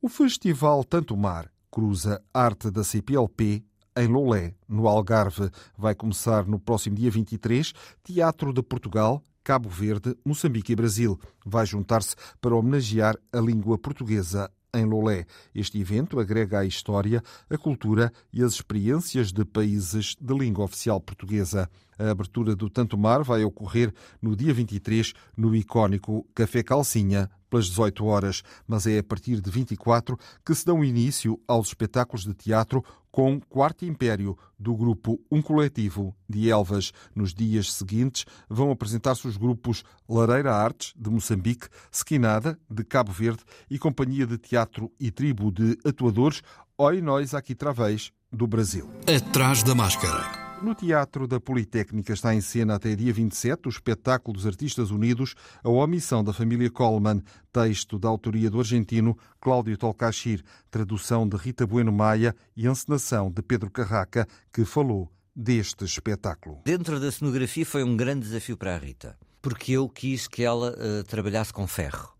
O 0.00 0.08
Festival 0.08 0.84
Tanto 0.84 1.16
Mar 1.16 1.50
cruza 1.70 2.22
arte 2.32 2.70
da 2.70 2.84
CPLP 2.84 3.64
em 3.96 4.06
Lolé, 4.06 4.54
no 4.68 4.86
Algarve. 4.86 5.50
Vai 5.76 5.94
começar 5.94 6.46
no 6.46 6.58
próximo 6.58 6.96
dia 6.96 7.10
23, 7.10 7.72
Teatro 8.04 8.52
de 8.52 8.62
Portugal, 8.62 9.22
Cabo 9.42 9.68
Verde, 9.68 10.16
Moçambique 10.24 10.72
e 10.72 10.76
Brasil. 10.76 11.18
Vai 11.44 11.64
juntar-se 11.64 12.14
para 12.40 12.54
homenagear 12.54 13.16
a 13.32 13.40
língua 13.40 13.78
portuguesa 13.78 14.50
em 14.78 14.84
Lolé. 14.84 15.26
Este 15.54 15.80
evento 15.80 16.18
agrega 16.18 16.60
à 16.60 16.64
história, 16.64 17.22
a 17.48 17.56
cultura 17.56 18.12
e 18.32 18.42
as 18.42 18.52
experiências 18.52 19.32
de 19.32 19.44
países 19.44 20.16
de 20.20 20.34
língua 20.34 20.64
oficial 20.64 21.00
portuguesa. 21.00 21.70
A 21.98 22.10
abertura 22.10 22.54
do 22.54 22.68
Tanto 22.68 22.98
Mar 22.98 23.22
vai 23.22 23.42
ocorrer 23.44 23.92
no 24.20 24.36
dia 24.36 24.52
23 24.52 25.14
no 25.36 25.54
icónico 25.54 26.26
Café 26.34 26.62
Calcinha, 26.62 27.30
pelas 27.56 27.66
18 27.66 28.04
horas, 28.04 28.42
mas 28.66 28.86
é 28.86 28.98
a 28.98 29.02
partir 29.02 29.40
de 29.40 29.50
24 29.50 30.18
que 30.44 30.54
se 30.54 30.64
dão 30.64 30.84
início 30.84 31.40
aos 31.48 31.68
espetáculos 31.68 32.24
de 32.24 32.34
teatro 32.34 32.84
com 33.10 33.40
Quarto 33.40 33.86
Império, 33.86 34.36
do 34.58 34.76
grupo 34.76 35.18
Um 35.32 35.40
Coletivo 35.40 36.14
de 36.28 36.50
Elvas. 36.50 36.92
Nos 37.14 37.32
dias 37.32 37.72
seguintes 37.72 38.26
vão 38.48 38.70
apresentar-se 38.70 39.26
os 39.26 39.38
grupos 39.38 39.82
Lareira 40.06 40.54
Artes, 40.54 40.92
de 40.94 41.08
Moçambique, 41.08 41.68
Sequinada, 41.90 42.58
de 42.70 42.84
Cabo 42.84 43.10
Verde 43.10 43.42
e 43.70 43.78
Companhia 43.78 44.26
de 44.26 44.36
Teatro 44.36 44.92
e 45.00 45.10
Tribo 45.10 45.50
de 45.50 45.78
Atuadores, 45.82 46.42
Oi 46.76 47.00
Nós 47.00 47.32
Aqui 47.32 47.54
Travês, 47.54 48.12
do 48.30 48.46
Brasil. 48.46 48.90
Atrás 49.06 49.62
da 49.62 49.74
máscara. 49.74 50.45
No 50.62 50.74
Teatro 50.74 51.26
da 51.28 51.38
Politécnica 51.38 52.14
está 52.14 52.34
em 52.34 52.40
cena 52.40 52.76
até 52.76 52.96
dia 52.96 53.12
27 53.12 53.66
o 53.66 53.68
espetáculo 53.68 54.34
dos 54.34 54.46
Artistas 54.46 54.90
Unidos, 54.90 55.34
A 55.62 55.68
Omissão 55.68 56.24
da 56.24 56.32
Família 56.32 56.70
Coleman, 56.70 57.22
texto 57.52 57.98
da 57.98 58.08
autoria 58.08 58.48
do 58.48 58.58
argentino 58.58 59.16
Cláudio 59.38 59.76
Tolcachir, 59.76 60.42
tradução 60.70 61.28
de 61.28 61.36
Rita 61.36 61.66
Bueno 61.66 61.92
Maia 61.92 62.34
e 62.56 62.66
encenação 62.66 63.30
de 63.30 63.42
Pedro 63.42 63.70
Carraca, 63.70 64.26
que 64.50 64.64
falou 64.64 65.12
deste 65.34 65.84
espetáculo. 65.84 66.62
Dentro 66.64 66.98
da 66.98 67.12
cenografia 67.12 67.66
foi 67.66 67.84
um 67.84 67.94
grande 67.94 68.26
desafio 68.26 68.56
para 68.56 68.74
a 68.74 68.78
Rita, 68.78 69.16
porque 69.42 69.72
eu 69.72 69.88
quis 69.88 70.26
que 70.26 70.42
ela 70.42 70.70
uh, 70.70 71.04
trabalhasse 71.04 71.52
com 71.52 71.66
ferro. 71.66 72.16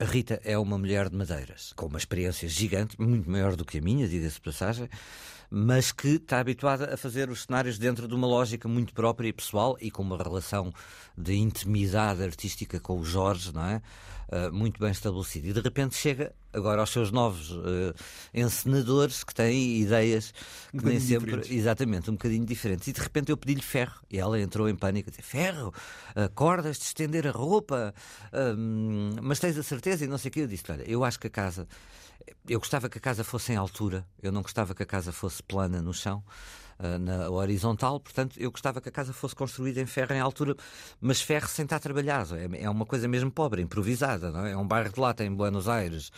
A 0.00 0.04
Rita 0.04 0.40
é 0.44 0.58
uma 0.58 0.78
mulher 0.78 1.08
de 1.08 1.16
madeiras, 1.16 1.72
com 1.74 1.86
uma 1.86 1.98
experiência 1.98 2.48
gigante, 2.48 3.00
muito 3.00 3.30
maior 3.30 3.56
do 3.56 3.64
que 3.64 3.78
a 3.78 3.80
minha, 3.80 4.06
diga-se 4.08 4.40
passagem, 4.40 4.88
mas 5.50 5.92
que 5.92 6.08
está 6.16 6.40
habituada 6.40 6.92
a 6.92 6.96
fazer 6.96 7.30
os 7.30 7.44
cenários 7.44 7.78
dentro 7.78 8.06
de 8.06 8.14
uma 8.14 8.26
lógica 8.26 8.68
muito 8.68 8.92
própria 8.92 9.28
e 9.28 9.32
pessoal 9.32 9.76
e 9.80 9.90
com 9.90 10.02
uma 10.02 10.16
relação 10.16 10.72
de 11.16 11.34
intimidade 11.34 12.22
artística 12.22 12.78
com 12.78 12.98
o 12.98 13.04
Jorge, 13.04 13.52
não 13.52 13.64
é? 13.64 13.82
Uh, 14.30 14.52
muito 14.52 14.78
bem 14.78 14.90
estabelecida. 14.90 15.48
E 15.48 15.52
de 15.54 15.60
repente 15.60 15.96
chega 15.96 16.34
agora 16.52 16.82
aos 16.82 16.90
seus 16.90 17.10
novos 17.10 17.50
uh, 17.50 17.94
encenadores 18.34 19.24
que 19.24 19.34
têm 19.34 19.78
ideias 19.78 20.34
um 20.72 20.78
que 20.78 20.84
nem 20.84 21.00
sempre. 21.00 21.30
Diferentes. 21.30 21.50
Exatamente, 21.50 22.10
um 22.10 22.12
bocadinho 22.12 22.44
diferentes. 22.44 22.86
E 22.88 22.92
de 22.92 23.00
repente 23.00 23.30
eu 23.30 23.38
pedi-lhe 23.38 23.62
ferro. 23.62 24.02
E 24.10 24.18
ela 24.18 24.38
entrou 24.38 24.68
em 24.68 24.76
pânico: 24.76 25.10
disse, 25.10 25.22
Ferro, 25.22 25.72
uh, 26.14 26.28
cordas 26.34 26.76
de 26.76 26.84
estender 26.84 27.26
a 27.26 27.30
roupa, 27.30 27.94
mas 29.22 29.38
tens 29.38 29.56
a 29.56 29.62
certeza? 29.62 30.04
E 30.04 30.08
não 30.08 30.18
sei 30.18 30.28
o 30.28 30.32
que. 30.32 30.40
Eu 30.40 30.46
disse: 30.46 30.70
Olha, 30.70 30.84
eu 30.86 31.04
acho 31.04 31.18
que 31.18 31.28
a 31.28 31.30
casa 31.30 31.66
eu 32.48 32.58
gostava 32.58 32.88
que 32.88 32.98
a 32.98 33.00
casa 33.00 33.24
fosse 33.24 33.52
em 33.52 33.56
altura, 33.56 34.06
eu 34.22 34.32
não 34.32 34.42
gostava 34.42 34.74
que 34.74 34.82
a 34.82 34.86
casa 34.86 35.12
fosse 35.12 35.42
plana 35.42 35.82
no 35.82 35.92
chão. 35.92 36.22
uh, 36.78 36.98
na 36.98 37.30
horizontal. 37.30 38.00
Portanto, 38.00 38.36
eu 38.38 38.50
gostava 38.50 38.80
que 38.80 38.88
a 38.88 38.92
casa 38.92 39.12
fosse 39.12 39.34
construída 39.34 39.80
em 39.80 39.86
ferro 39.86 40.14
em 40.14 40.20
altura, 40.20 40.54
mas 41.00 41.20
ferro 41.20 41.48
sem 41.48 41.64
estar 41.64 41.80
trabalhado. 41.80 42.36
É, 42.36 42.48
é 42.62 42.70
uma 42.70 42.86
coisa 42.86 43.08
mesmo 43.08 43.30
pobre, 43.30 43.62
improvisada. 43.62 44.30
Não 44.30 44.46
é? 44.46 44.52
é 44.52 44.56
um 44.56 44.66
bairro 44.66 44.92
de 44.92 45.00
lata 45.00 45.24
em 45.24 45.34
Buenos 45.34 45.68
Aires. 45.68 46.10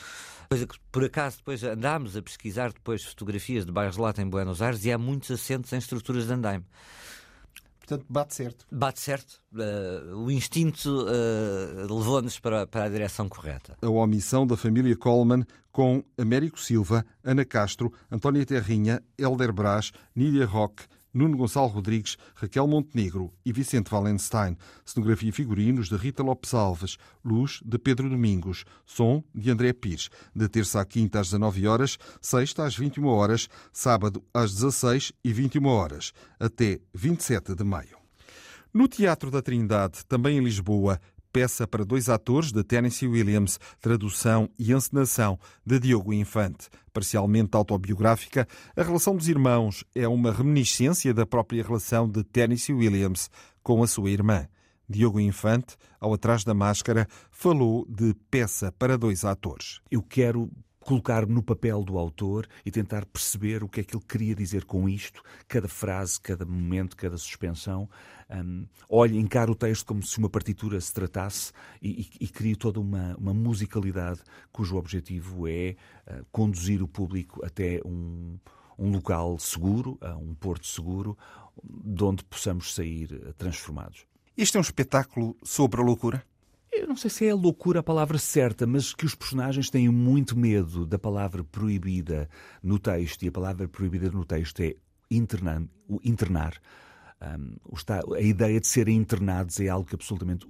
Coisa 0.48 0.66
que, 0.66 0.78
por 0.90 1.04
acaso, 1.04 1.38
depois 1.38 1.62
andámos 1.62 2.16
a 2.16 2.22
pesquisar 2.22 2.72
depois 2.72 3.04
fotografias 3.04 3.64
de 3.64 3.72
bairros 3.72 3.96
de 3.96 4.02
lata 4.02 4.20
em 4.20 4.28
Buenos 4.28 4.60
Aires 4.60 4.84
e 4.84 4.92
há 4.92 4.98
muitos 4.98 5.30
assentos 5.30 5.72
em 5.72 5.78
estruturas 5.78 6.26
de 6.26 6.32
andaime. 6.32 6.64
Portanto, 7.90 8.06
bate 8.08 8.34
certo. 8.34 8.66
Bate 8.70 9.00
certo. 9.00 9.40
Uh, 9.52 10.16
o 10.16 10.30
instinto 10.30 10.88
uh, 10.88 11.92
levou-nos 11.92 12.38
para, 12.38 12.64
para 12.64 12.84
a 12.84 12.88
direção 12.88 13.28
correta. 13.28 13.76
A 13.82 13.88
omissão 13.88 14.46
da 14.46 14.56
família 14.56 14.96
Coleman 14.96 15.44
com 15.72 16.04
Américo 16.16 16.60
Silva, 16.60 17.04
Ana 17.24 17.44
Castro, 17.44 17.92
Antónia 18.10 18.46
Terrinha, 18.46 19.02
Helder 19.18 19.52
Brás, 19.52 19.90
Nília 20.14 20.46
Roque, 20.46 20.84
Nuno 21.12 21.36
Gonçalo 21.36 21.68
Rodrigues, 21.68 22.16
Raquel 22.34 22.66
Montenegro 22.66 23.32
e 23.44 23.52
Vicente 23.52 23.90
Valenstein. 23.90 24.56
Cenografia 24.84 25.28
e 25.28 25.32
figurinos 25.32 25.88
de 25.88 25.96
Rita 25.96 26.22
Lopes 26.22 26.54
Alves. 26.54 26.96
Luz 27.24 27.60
de 27.64 27.78
Pedro 27.78 28.08
Domingos. 28.08 28.64
Som 28.86 29.22
de 29.34 29.50
André 29.50 29.72
Pires. 29.72 30.08
De 30.34 30.48
terça 30.48 30.80
à 30.80 30.84
quinta 30.84 31.20
às 31.20 31.28
19 31.28 31.66
horas, 31.66 31.98
sexta 32.20 32.64
às 32.64 32.76
21 32.76 33.06
horas, 33.06 33.48
sábado 33.72 34.22
às 34.32 34.52
16 34.52 35.12
e 35.24 35.32
21 35.32 35.66
horas, 35.66 36.12
até 36.38 36.80
27 36.94 37.54
de 37.54 37.64
maio. 37.64 37.98
No 38.72 38.86
Teatro 38.86 39.30
da 39.30 39.42
Trindade, 39.42 40.06
também 40.06 40.38
em 40.38 40.44
Lisboa, 40.44 41.00
peça 41.32 41.66
para 41.66 41.84
dois 41.84 42.08
atores 42.08 42.52
de 42.52 42.62
Tennessee 42.62 43.08
Williams, 43.08 43.58
tradução 43.80 44.48
e 44.58 44.72
encenação 44.72 45.38
de 45.64 45.78
Diogo 45.78 46.12
Infante. 46.12 46.68
Parcialmente 46.92 47.56
autobiográfica, 47.56 48.46
a 48.76 48.82
relação 48.82 49.16
dos 49.16 49.28
irmãos 49.28 49.84
é 49.94 50.06
uma 50.08 50.32
reminiscência 50.32 51.14
da 51.14 51.24
própria 51.24 51.62
relação 51.62 52.08
de 52.08 52.24
Tennessee 52.24 52.74
Williams 52.74 53.30
com 53.62 53.82
a 53.82 53.86
sua 53.86 54.10
irmã. 54.10 54.46
Diogo 54.88 55.20
Infante, 55.20 55.76
ao 56.00 56.12
Atrás 56.12 56.42
da 56.42 56.52
Máscara, 56.52 57.06
falou 57.30 57.86
de 57.88 58.12
peça 58.28 58.72
para 58.72 58.98
dois 58.98 59.24
atores. 59.24 59.80
Eu 59.88 60.02
quero 60.02 60.50
colocar-me 60.80 61.32
no 61.32 61.42
papel 61.42 61.84
do 61.84 61.98
autor 61.98 62.48
e 62.64 62.70
tentar 62.70 63.04
perceber 63.06 63.62
o 63.62 63.68
que 63.68 63.80
é 63.80 63.84
que 63.84 63.94
ele 63.94 64.04
queria 64.06 64.34
dizer 64.34 64.64
com 64.64 64.88
isto, 64.88 65.22
cada 65.46 65.68
frase, 65.68 66.20
cada 66.20 66.44
momento, 66.44 66.96
cada 66.96 67.16
suspensão. 67.18 67.88
Um, 68.30 68.66
olho, 68.88 69.16
encaro 69.16 69.52
o 69.52 69.54
texto 69.54 69.84
como 69.84 70.02
se 70.02 70.18
uma 70.18 70.30
partitura 70.30 70.80
se 70.80 70.92
tratasse 70.92 71.52
e, 71.82 72.02
e, 72.02 72.24
e 72.24 72.28
crio 72.28 72.56
toda 72.56 72.80
uma, 72.80 73.16
uma, 73.16 73.34
musicalidade 73.34 74.20
cujo 74.52 74.76
objetivo 74.76 75.48
é 75.48 75.76
uh, 76.06 76.24
conduzir 76.30 76.82
o 76.82 76.88
público 76.88 77.44
até 77.44 77.80
um, 77.84 78.38
um 78.78 78.90
local 78.90 79.38
seguro, 79.38 79.98
uh, 80.00 80.16
um 80.16 80.34
porto 80.34 80.66
seguro, 80.66 81.18
de 81.62 82.02
onde 82.02 82.24
possamos 82.24 82.74
sair 82.74 83.12
uh, 83.12 83.32
transformados. 83.34 84.06
Este 84.36 84.56
é 84.56 84.60
um 84.60 84.62
espetáculo 84.62 85.36
sobre 85.42 85.80
a 85.80 85.84
loucura? 85.84 86.24
Eu 86.72 86.86
não 86.86 86.96
sei 86.96 87.10
se 87.10 87.26
é 87.26 87.30
a 87.30 87.34
loucura 87.34 87.80
a 87.80 87.82
palavra 87.82 88.16
certa, 88.16 88.66
mas 88.66 88.94
que 88.94 89.04
os 89.04 89.14
personagens 89.14 89.68
têm 89.70 89.88
muito 89.88 90.38
medo 90.38 90.86
da 90.86 90.98
palavra 90.98 91.42
proibida 91.42 92.28
no 92.62 92.78
texto, 92.78 93.24
e 93.24 93.28
a 93.28 93.32
palavra 93.32 93.66
proibida 93.66 94.10
no 94.10 94.24
texto 94.24 94.60
é 94.60 94.76
internar. 95.10 95.62
internar. 96.04 96.60
Um, 97.22 98.14
a 98.14 98.20
ideia 98.20 98.58
de 98.58 98.66
serem 98.66 98.96
internados 98.96 99.60
é 99.60 99.68
algo 99.68 99.86
que 99.86 99.94
absolutamente 99.94 100.46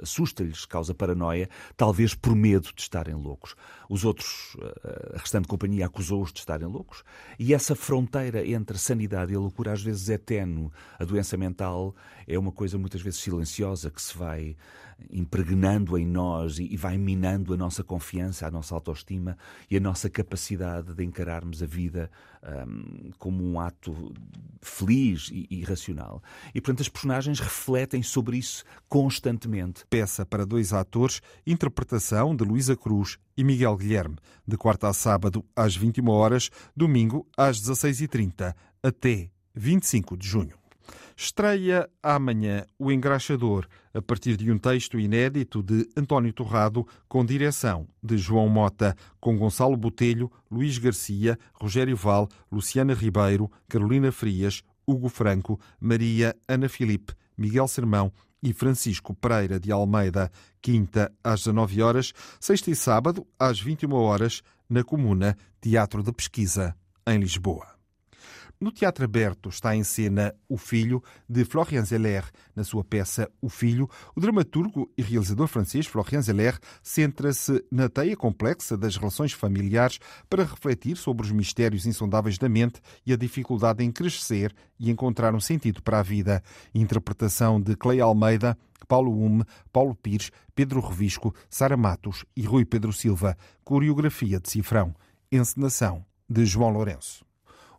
assusta-lhes, 0.00 0.64
causa 0.64 0.94
paranoia, 0.94 1.48
talvez 1.76 2.14
por 2.14 2.36
medo 2.36 2.68
de 2.72 2.82
estarem 2.82 3.14
loucos. 3.14 3.56
Os 3.88 4.04
outros, 4.04 4.56
a 5.14 5.18
restante 5.18 5.48
companhia, 5.48 5.86
acusou-os 5.86 6.32
de 6.32 6.38
estarem 6.38 6.68
loucos. 6.68 7.02
E 7.36 7.52
essa 7.52 7.74
fronteira 7.74 8.46
entre 8.46 8.76
a 8.76 8.78
sanidade 8.78 9.32
e 9.32 9.36
a 9.36 9.40
loucura 9.40 9.72
às 9.72 9.82
vezes 9.82 10.08
é 10.08 10.18
tenue. 10.18 10.70
A 11.00 11.04
doença 11.04 11.36
mental 11.36 11.96
é 12.28 12.38
uma 12.38 12.52
coisa 12.52 12.78
muitas 12.78 13.00
vezes 13.00 13.20
silenciosa 13.20 13.90
que 13.90 14.00
se 14.00 14.16
vai 14.16 14.56
impregnando 15.10 15.96
em 15.98 16.06
nós 16.06 16.58
e 16.58 16.76
vai 16.76 16.98
minando 16.98 17.54
a 17.54 17.56
nossa 17.56 17.82
confiança, 17.82 18.46
a 18.46 18.50
nossa 18.50 18.74
autoestima 18.74 19.36
e 19.70 19.76
a 19.76 19.80
nossa 19.80 20.08
capacidade 20.08 20.94
de 20.94 21.04
encararmos 21.04 21.62
a 21.62 21.66
vida 21.66 22.10
um, 22.42 23.10
como 23.18 23.44
um 23.44 23.60
ato 23.60 24.12
feliz 24.60 25.28
e, 25.32 25.46
e 25.50 25.62
racional. 25.62 26.22
E, 26.54 26.60
portanto, 26.60 26.80
as 26.82 26.88
personagens 26.88 27.40
refletem 27.40 28.02
sobre 28.02 28.36
isso 28.36 28.64
constantemente. 28.88 29.84
Peça 29.88 30.26
para 30.26 30.46
dois 30.46 30.72
atores, 30.72 31.20
interpretação 31.46 32.34
de 32.34 32.44
Luísa 32.44 32.76
Cruz 32.76 33.18
e 33.36 33.44
Miguel 33.44 33.76
Guilherme, 33.76 34.16
de 34.46 34.56
quarta 34.56 34.88
a 34.88 34.92
sábado 34.92 35.44
às 35.54 35.76
21 35.76 36.08
horas, 36.08 36.50
domingo 36.76 37.26
às 37.36 37.60
16h30, 37.60 38.54
até 38.82 39.30
25 39.54 40.16
de 40.16 40.26
junho. 40.26 40.61
Estreia 41.16 41.88
amanhã 42.02 42.64
O 42.78 42.90
Engraxador, 42.90 43.66
a 43.94 44.00
partir 44.00 44.36
de 44.36 44.50
um 44.50 44.58
texto 44.58 44.98
inédito 44.98 45.62
de 45.62 45.88
António 45.96 46.32
Torrado, 46.32 46.86
com 47.08 47.24
direção 47.24 47.86
de 48.02 48.16
João 48.16 48.48
Mota, 48.48 48.96
com 49.20 49.36
Gonçalo 49.36 49.76
Botelho, 49.76 50.30
Luís 50.50 50.78
Garcia, 50.78 51.38
Rogério 51.54 51.96
Val, 51.96 52.28
Luciana 52.50 52.94
Ribeiro, 52.94 53.50
Carolina 53.68 54.10
Frias, 54.10 54.62
Hugo 54.86 55.08
Franco, 55.08 55.60
Maria 55.80 56.34
Ana 56.48 56.68
Filipe, 56.68 57.14
Miguel 57.36 57.68
Sermão 57.68 58.12
e 58.42 58.52
Francisco 58.52 59.14
Pereira 59.14 59.60
de 59.60 59.70
Almeida, 59.70 60.30
quinta 60.60 61.12
às 61.22 61.40
19 61.40 61.82
horas, 61.82 62.12
sexta 62.40 62.70
e 62.70 62.74
sábado 62.74 63.26
às 63.38 63.60
21 63.60 63.92
horas, 63.94 64.42
na 64.68 64.82
Comuna 64.82 65.36
Teatro 65.60 66.02
de 66.02 66.12
Pesquisa, 66.12 66.74
em 67.06 67.18
Lisboa. 67.18 67.71
No 68.62 68.70
Teatro 68.70 69.04
Aberto 69.04 69.48
está 69.48 69.74
em 69.74 69.82
cena 69.82 70.32
O 70.48 70.56
Filho, 70.56 71.02
de 71.28 71.44
Florian 71.44 71.84
Zeller. 71.84 72.24
Na 72.54 72.62
sua 72.62 72.84
peça 72.84 73.28
O 73.40 73.48
Filho, 73.48 73.90
o 74.14 74.20
dramaturgo 74.20 74.88
e 74.96 75.02
realizador 75.02 75.48
francês 75.48 75.84
Florian 75.84 76.22
Zeller 76.22 76.56
centra-se 76.80 77.64
na 77.72 77.88
teia 77.88 78.16
complexa 78.16 78.76
das 78.76 78.96
relações 78.96 79.32
familiares 79.32 79.98
para 80.30 80.44
refletir 80.44 80.96
sobre 80.96 81.26
os 81.26 81.32
mistérios 81.32 81.86
insondáveis 81.86 82.38
da 82.38 82.48
mente 82.48 82.80
e 83.04 83.12
a 83.12 83.16
dificuldade 83.16 83.82
em 83.82 83.90
crescer 83.90 84.54
e 84.78 84.92
encontrar 84.92 85.34
um 85.34 85.40
sentido 85.40 85.82
para 85.82 85.98
a 85.98 86.02
vida. 86.04 86.40
Interpretação 86.72 87.60
de 87.60 87.74
Clay 87.74 88.00
Almeida, 88.00 88.56
Paulo 88.86 89.10
Hume, 89.10 89.42
Paulo 89.72 89.96
Pires, 89.96 90.30
Pedro 90.54 90.78
Revisco, 90.78 91.34
Sara 91.50 91.76
Matos 91.76 92.24
e 92.36 92.42
Rui 92.42 92.64
Pedro 92.64 92.92
Silva. 92.92 93.36
Coreografia 93.64 94.38
de 94.38 94.48
Cifrão. 94.48 94.94
Encenação 95.32 96.06
de 96.30 96.46
João 96.46 96.70
Lourenço. 96.70 97.31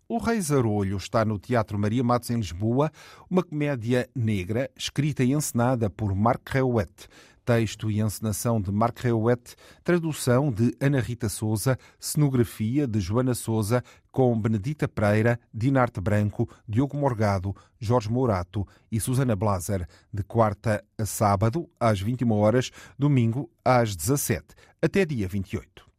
O 0.05 0.17
Rei 0.17 0.39
Zarolho 0.41 0.97
está 0.97 1.23
no 1.23 1.39
Teatro 1.39 1.79
Maria 1.79 2.03
Matos 2.03 2.29
em 2.29 2.35
Lisboa, 2.35 2.91
uma 3.29 3.41
comédia 3.41 4.09
negra 4.13 4.69
escrita 4.75 5.23
e 5.23 5.31
encenada 5.31 5.89
por 5.89 6.13
Marc 6.13 6.49
Reuet. 6.49 7.07
Texto 7.45 7.89
e 7.89 8.01
encenação 8.01 8.61
de 8.61 8.71
Marc 8.71 8.99
Reuet, 8.99 9.55
tradução 9.83 10.51
de 10.51 10.75
Ana 10.79 10.99
Rita 10.99 11.27
Souza, 11.29 11.77
cenografia 11.99 12.85
de 12.85 12.99
Joana 12.99 13.33
Souza, 13.33 13.83
com 14.11 14.39
Benedita 14.39 14.87
Pereira, 14.87 15.39
Dinarte 15.53 15.99
Branco, 15.99 16.49
Diogo 16.67 16.97
Morgado, 16.97 17.55
Jorge 17.79 18.09
Mourato 18.09 18.67
e 18.91 18.99
Susana 18.99 19.35
Blaser, 19.35 19.87
de 20.13 20.23
quarta 20.23 20.83
a 20.97 21.05
sábado, 21.05 21.69
às 21.79 21.99
21 21.99 22.31
horas, 22.31 22.71
domingo 22.99 23.49
às 23.63 23.95
17, 23.95 24.47
até 24.81 25.05
dia 25.05 25.27
28. 25.27 25.92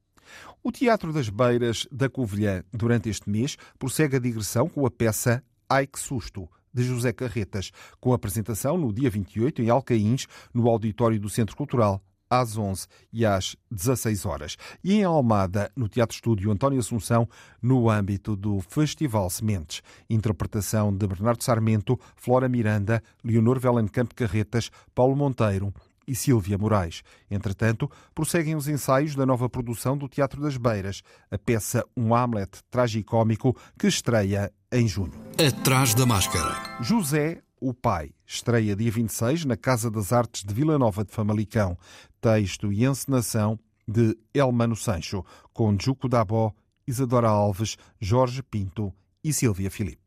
O 0.66 0.72
Teatro 0.72 1.12
das 1.12 1.28
Beiras 1.28 1.86
da 1.92 2.08
Covilhã, 2.08 2.64
durante 2.72 3.10
este 3.10 3.28
mês, 3.28 3.54
prossegue 3.78 4.16
a 4.16 4.18
digressão 4.18 4.66
com 4.66 4.86
a 4.86 4.90
peça 4.90 5.44
Ai 5.68 5.86
que 5.86 6.00
Susto, 6.00 6.48
de 6.72 6.82
José 6.82 7.12
Carretas, 7.12 7.70
com 8.00 8.14
apresentação 8.14 8.78
no 8.78 8.90
dia 8.90 9.10
28 9.10 9.60
em 9.60 9.68
Alcaíns, 9.68 10.26
no 10.54 10.66
auditório 10.70 11.20
do 11.20 11.28
Centro 11.28 11.54
Cultural, 11.54 12.02
às 12.30 12.56
11 12.56 12.86
e 13.12 13.26
às 13.26 13.54
16 13.70 14.24
horas. 14.24 14.56
E 14.82 14.94
em 14.94 15.04
Almada, 15.04 15.70
no 15.76 15.86
Teatro 15.86 16.14
Estúdio 16.14 16.50
António 16.50 16.80
Assunção, 16.80 17.28
no 17.60 17.90
âmbito 17.90 18.34
do 18.34 18.58
Festival 18.60 19.28
Sementes. 19.28 19.82
Interpretação 20.08 20.96
de 20.96 21.06
Bernardo 21.06 21.44
Sarmento, 21.44 22.00
Flora 22.16 22.48
Miranda, 22.48 23.02
Leonor 23.22 23.60
Vellencamp 23.60 24.14
Carretas, 24.14 24.70
Paulo 24.94 25.14
Monteiro 25.14 25.74
e 26.06 26.14
Sílvia 26.14 26.58
Moraes. 26.58 27.02
Entretanto, 27.30 27.90
prosseguem 28.14 28.54
os 28.54 28.68
ensaios 28.68 29.14
da 29.14 29.24
nova 29.24 29.48
produção 29.48 29.96
do 29.96 30.08
Teatro 30.08 30.40
das 30.40 30.56
Beiras, 30.56 31.02
a 31.30 31.38
peça 31.38 31.84
Um 31.96 32.14
Hamlet 32.14 32.50
tragicómico 32.70 33.56
que 33.78 33.86
estreia 33.86 34.52
em 34.72 34.88
junho. 34.88 35.12
Atrás 35.38 35.94
da 35.94 36.04
máscara. 36.04 36.82
José, 36.82 37.42
o 37.60 37.72
pai, 37.72 38.10
estreia 38.26 38.76
dia 38.76 38.90
26 38.90 39.44
na 39.44 39.56
Casa 39.56 39.90
das 39.90 40.12
Artes 40.12 40.44
de 40.44 40.52
Vila 40.52 40.78
Nova 40.78 41.04
de 41.04 41.12
Famalicão. 41.12 41.78
Texto 42.20 42.72
e 42.72 42.84
encenação 42.84 43.58
de 43.86 44.16
Elmano 44.32 44.76
Sancho, 44.76 45.24
com 45.52 45.76
Juco 45.78 46.08
Dabó, 46.08 46.52
Isadora 46.86 47.28
Alves, 47.28 47.76
Jorge 48.00 48.42
Pinto 48.42 48.92
e 49.22 49.32
Sílvia 49.32 49.70
Filipe. 49.70 50.03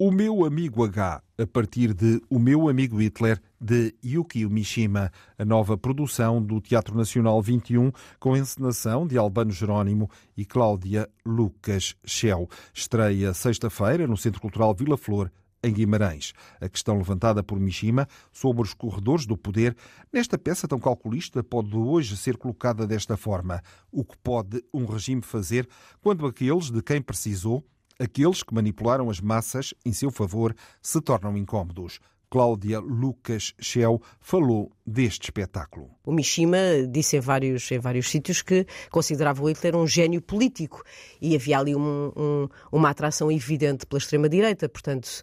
O 0.00 0.12
Meu 0.12 0.44
Amigo 0.44 0.84
H, 0.84 1.20
a 1.36 1.46
partir 1.48 1.92
de 1.92 2.22
O 2.30 2.38
Meu 2.38 2.68
Amigo 2.68 3.02
Hitler, 3.02 3.42
de 3.60 3.92
Yukio 4.04 4.48
Mishima, 4.48 5.10
a 5.36 5.44
nova 5.44 5.76
produção 5.76 6.40
do 6.40 6.60
Teatro 6.60 6.96
Nacional 6.96 7.42
21, 7.42 7.90
com 8.20 8.36
encenação 8.36 9.08
de 9.08 9.18
Albano 9.18 9.50
Jerónimo 9.50 10.08
e 10.36 10.44
Cláudia 10.44 11.10
Lucas 11.26 11.96
Schell. 12.06 12.48
Estreia 12.72 13.34
sexta-feira 13.34 14.06
no 14.06 14.16
Centro 14.16 14.40
Cultural 14.40 14.72
Vila 14.72 14.96
Flor, 14.96 15.32
em 15.64 15.72
Guimarães. 15.72 16.32
A 16.60 16.68
questão 16.68 16.96
levantada 16.96 17.42
por 17.42 17.58
Mishima 17.58 18.06
sobre 18.32 18.62
os 18.62 18.74
corredores 18.74 19.26
do 19.26 19.36
poder, 19.36 19.76
nesta 20.12 20.38
peça 20.38 20.68
tão 20.68 20.78
calculista, 20.78 21.42
pode 21.42 21.76
hoje 21.76 22.16
ser 22.16 22.36
colocada 22.36 22.86
desta 22.86 23.16
forma: 23.16 23.60
o 23.90 24.04
que 24.04 24.16
pode 24.18 24.62
um 24.72 24.84
regime 24.84 25.22
fazer 25.22 25.68
quando 26.00 26.24
aqueles 26.24 26.70
de 26.70 26.80
quem 26.84 27.02
precisou 27.02 27.64
aqueles 27.98 28.42
que 28.42 28.54
manipularam 28.54 29.10
as 29.10 29.20
massas 29.20 29.74
em 29.84 29.92
seu 29.92 30.10
favor 30.10 30.54
se 30.80 31.00
tornam 31.00 31.36
incômodos. 31.36 32.00
Cláudia 32.30 32.78
Lucas 32.78 33.54
Schell 33.58 34.02
falou 34.20 34.70
deste 34.86 35.24
espetáculo. 35.24 35.90
O 36.04 36.12
Mishima 36.12 36.58
disse 36.86 37.16
em 37.16 37.20
vários, 37.20 37.70
em 37.72 37.78
vários 37.78 38.10
sítios 38.10 38.42
que 38.42 38.66
considerava 38.90 39.42
o 39.42 39.48
Hitler 39.48 39.74
um 39.74 39.86
gênio 39.86 40.20
político 40.20 40.82
e 41.22 41.34
havia 41.34 41.58
ali 41.58 41.74
um, 41.74 42.12
um, 42.14 42.48
uma 42.70 42.90
atração 42.90 43.32
evidente 43.32 43.86
pela 43.86 43.98
extrema-direita. 43.98 44.68
Portanto, 44.68 45.22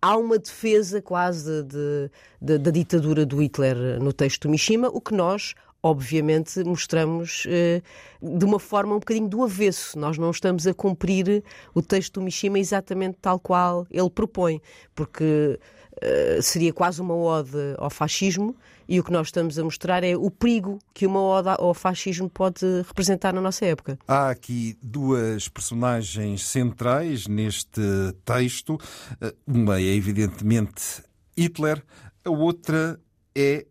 há 0.00 0.16
uma 0.16 0.38
defesa 0.38 1.02
quase 1.02 1.62
de, 1.64 2.10
de, 2.40 2.58
da 2.58 2.70
ditadura 2.70 3.26
do 3.26 3.42
Hitler 3.42 4.00
no 4.02 4.12
texto 4.12 4.42
do 4.42 4.50
Mishima, 4.50 4.88
o 4.88 5.02
que 5.02 5.14
nós, 5.14 5.54
obviamente, 5.82 6.62
mostramos 6.64 7.44
eh, 7.48 7.82
de 8.22 8.44
uma 8.44 8.58
forma 8.58 8.94
um 8.94 8.98
bocadinho 8.98 9.28
do 9.28 9.42
avesso. 9.42 9.98
Nós 9.98 10.16
não 10.16 10.30
estamos 10.30 10.66
a 10.66 10.72
cumprir 10.72 11.42
o 11.74 11.82
texto 11.82 12.14
do 12.14 12.22
Mishima 12.22 12.58
exatamente 12.58 13.18
tal 13.20 13.40
qual 13.40 13.86
ele 13.90 14.08
propõe, 14.08 14.60
porque 14.94 15.58
eh, 16.00 16.38
seria 16.40 16.72
quase 16.72 17.00
uma 17.00 17.14
ode 17.14 17.56
ao 17.78 17.90
fascismo 17.90 18.56
e 18.88 18.98
o 18.98 19.04
que 19.04 19.12
nós 19.12 19.28
estamos 19.28 19.58
a 19.58 19.64
mostrar 19.64 20.02
é 20.02 20.16
o 20.16 20.30
perigo 20.30 20.78
que 20.92 21.06
uma 21.06 21.20
ode 21.20 21.48
ao 21.48 21.74
fascismo 21.74 22.28
pode 22.28 22.64
representar 22.86 23.32
na 23.32 23.40
nossa 23.40 23.64
época. 23.64 23.98
Há 24.06 24.30
aqui 24.30 24.76
duas 24.82 25.48
personagens 25.48 26.46
centrais 26.46 27.26
neste 27.26 27.80
texto. 28.24 28.78
Eh, 29.20 29.34
uma 29.46 29.78
é 29.78 29.94
evidentemente 29.94 31.02
Hitler, 31.36 31.82
a 32.24 32.30
outra 32.30 33.00
é 33.34 33.66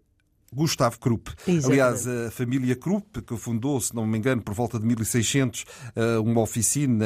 Gustavo 0.53 0.99
Krupp. 0.99 1.29
Exatamente. 1.47 1.65
Aliás, 1.65 2.07
a 2.07 2.31
família 2.31 2.75
Krupp, 2.75 3.21
que 3.21 3.37
fundou, 3.37 3.79
se 3.79 3.95
não 3.95 4.05
me 4.05 4.17
engano, 4.17 4.41
por 4.41 4.53
volta 4.53 4.77
de 4.77 4.85
1600, 4.85 5.65
eh, 5.95 6.17
uma 6.17 6.41
oficina 6.41 7.05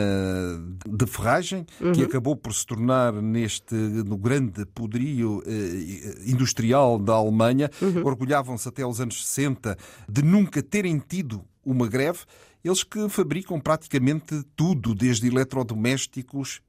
de 0.87 1.05
ferragem, 1.05 1.65
uhum. 1.79 1.91
que 1.91 2.03
acabou 2.03 2.35
por 2.35 2.53
se 2.53 2.65
tornar 2.65 3.13
neste 3.13 3.75
no 3.75 4.17
grande 4.17 4.65
poderio 4.65 5.43
eh, 5.45 6.23
industrial 6.25 6.97
da 6.97 7.13
Alemanha. 7.13 7.69
Uhum. 7.81 8.03
Orgulhavam-se 8.05 8.67
até 8.67 8.85
os 8.85 8.99
anos 8.99 9.25
60 9.27 9.77
de 10.09 10.23
nunca 10.23 10.63
terem 10.63 10.97
tido 10.97 11.43
uma 11.63 11.87
greve. 11.87 12.19
Eles 12.63 12.83
que 12.83 13.07
fabricam 13.09 13.59
praticamente 13.59 14.43
tudo, 14.55 14.95
desde 14.95 15.27
eletrodomésticos 15.27 16.61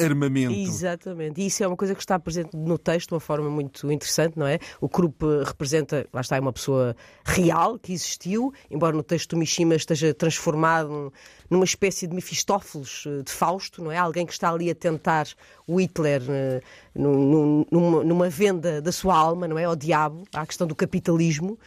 armamento. 0.00 0.54
Exatamente. 0.54 1.40
E 1.40 1.46
isso 1.46 1.64
é 1.64 1.66
uma 1.66 1.76
coisa 1.76 1.94
que 1.94 2.00
está 2.00 2.18
presente 2.18 2.56
no 2.56 2.78
texto 2.78 3.08
de 3.08 3.14
uma 3.14 3.20
forma 3.20 3.50
muito 3.50 3.90
interessante, 3.90 4.38
não 4.38 4.46
é? 4.46 4.60
O 4.80 4.88
Krupp 4.88 5.24
representa, 5.44 6.06
lá 6.12 6.20
está, 6.20 6.38
uma 6.38 6.52
pessoa 6.52 6.94
real 7.24 7.78
que 7.78 7.92
existiu, 7.92 8.52
embora 8.70 8.96
no 8.96 9.02
texto 9.02 9.30
do 9.30 9.36
Mishima 9.36 9.74
esteja 9.74 10.14
transformado 10.14 11.12
numa 11.50 11.64
espécie 11.64 12.06
de 12.06 12.14
Mefistófeles 12.14 13.04
eh, 13.06 13.22
de 13.22 13.32
Fausto, 13.32 13.82
não 13.82 13.90
é? 13.90 13.96
Alguém 13.96 14.24
que 14.24 14.32
está 14.32 14.50
ali 14.50 14.70
a 14.70 14.74
tentar 14.74 15.26
o 15.66 15.80
Hitler 15.80 16.22
eh, 16.28 16.60
numa, 16.94 18.04
numa 18.04 18.28
venda 18.28 18.80
da 18.80 18.92
sua 18.92 19.16
alma, 19.16 19.48
não 19.48 19.58
é? 19.58 19.64
Ao 19.64 19.74
diabo, 19.74 20.24
à 20.32 20.46
questão 20.46 20.66
do 20.66 20.74
capitalismo. 20.74 21.58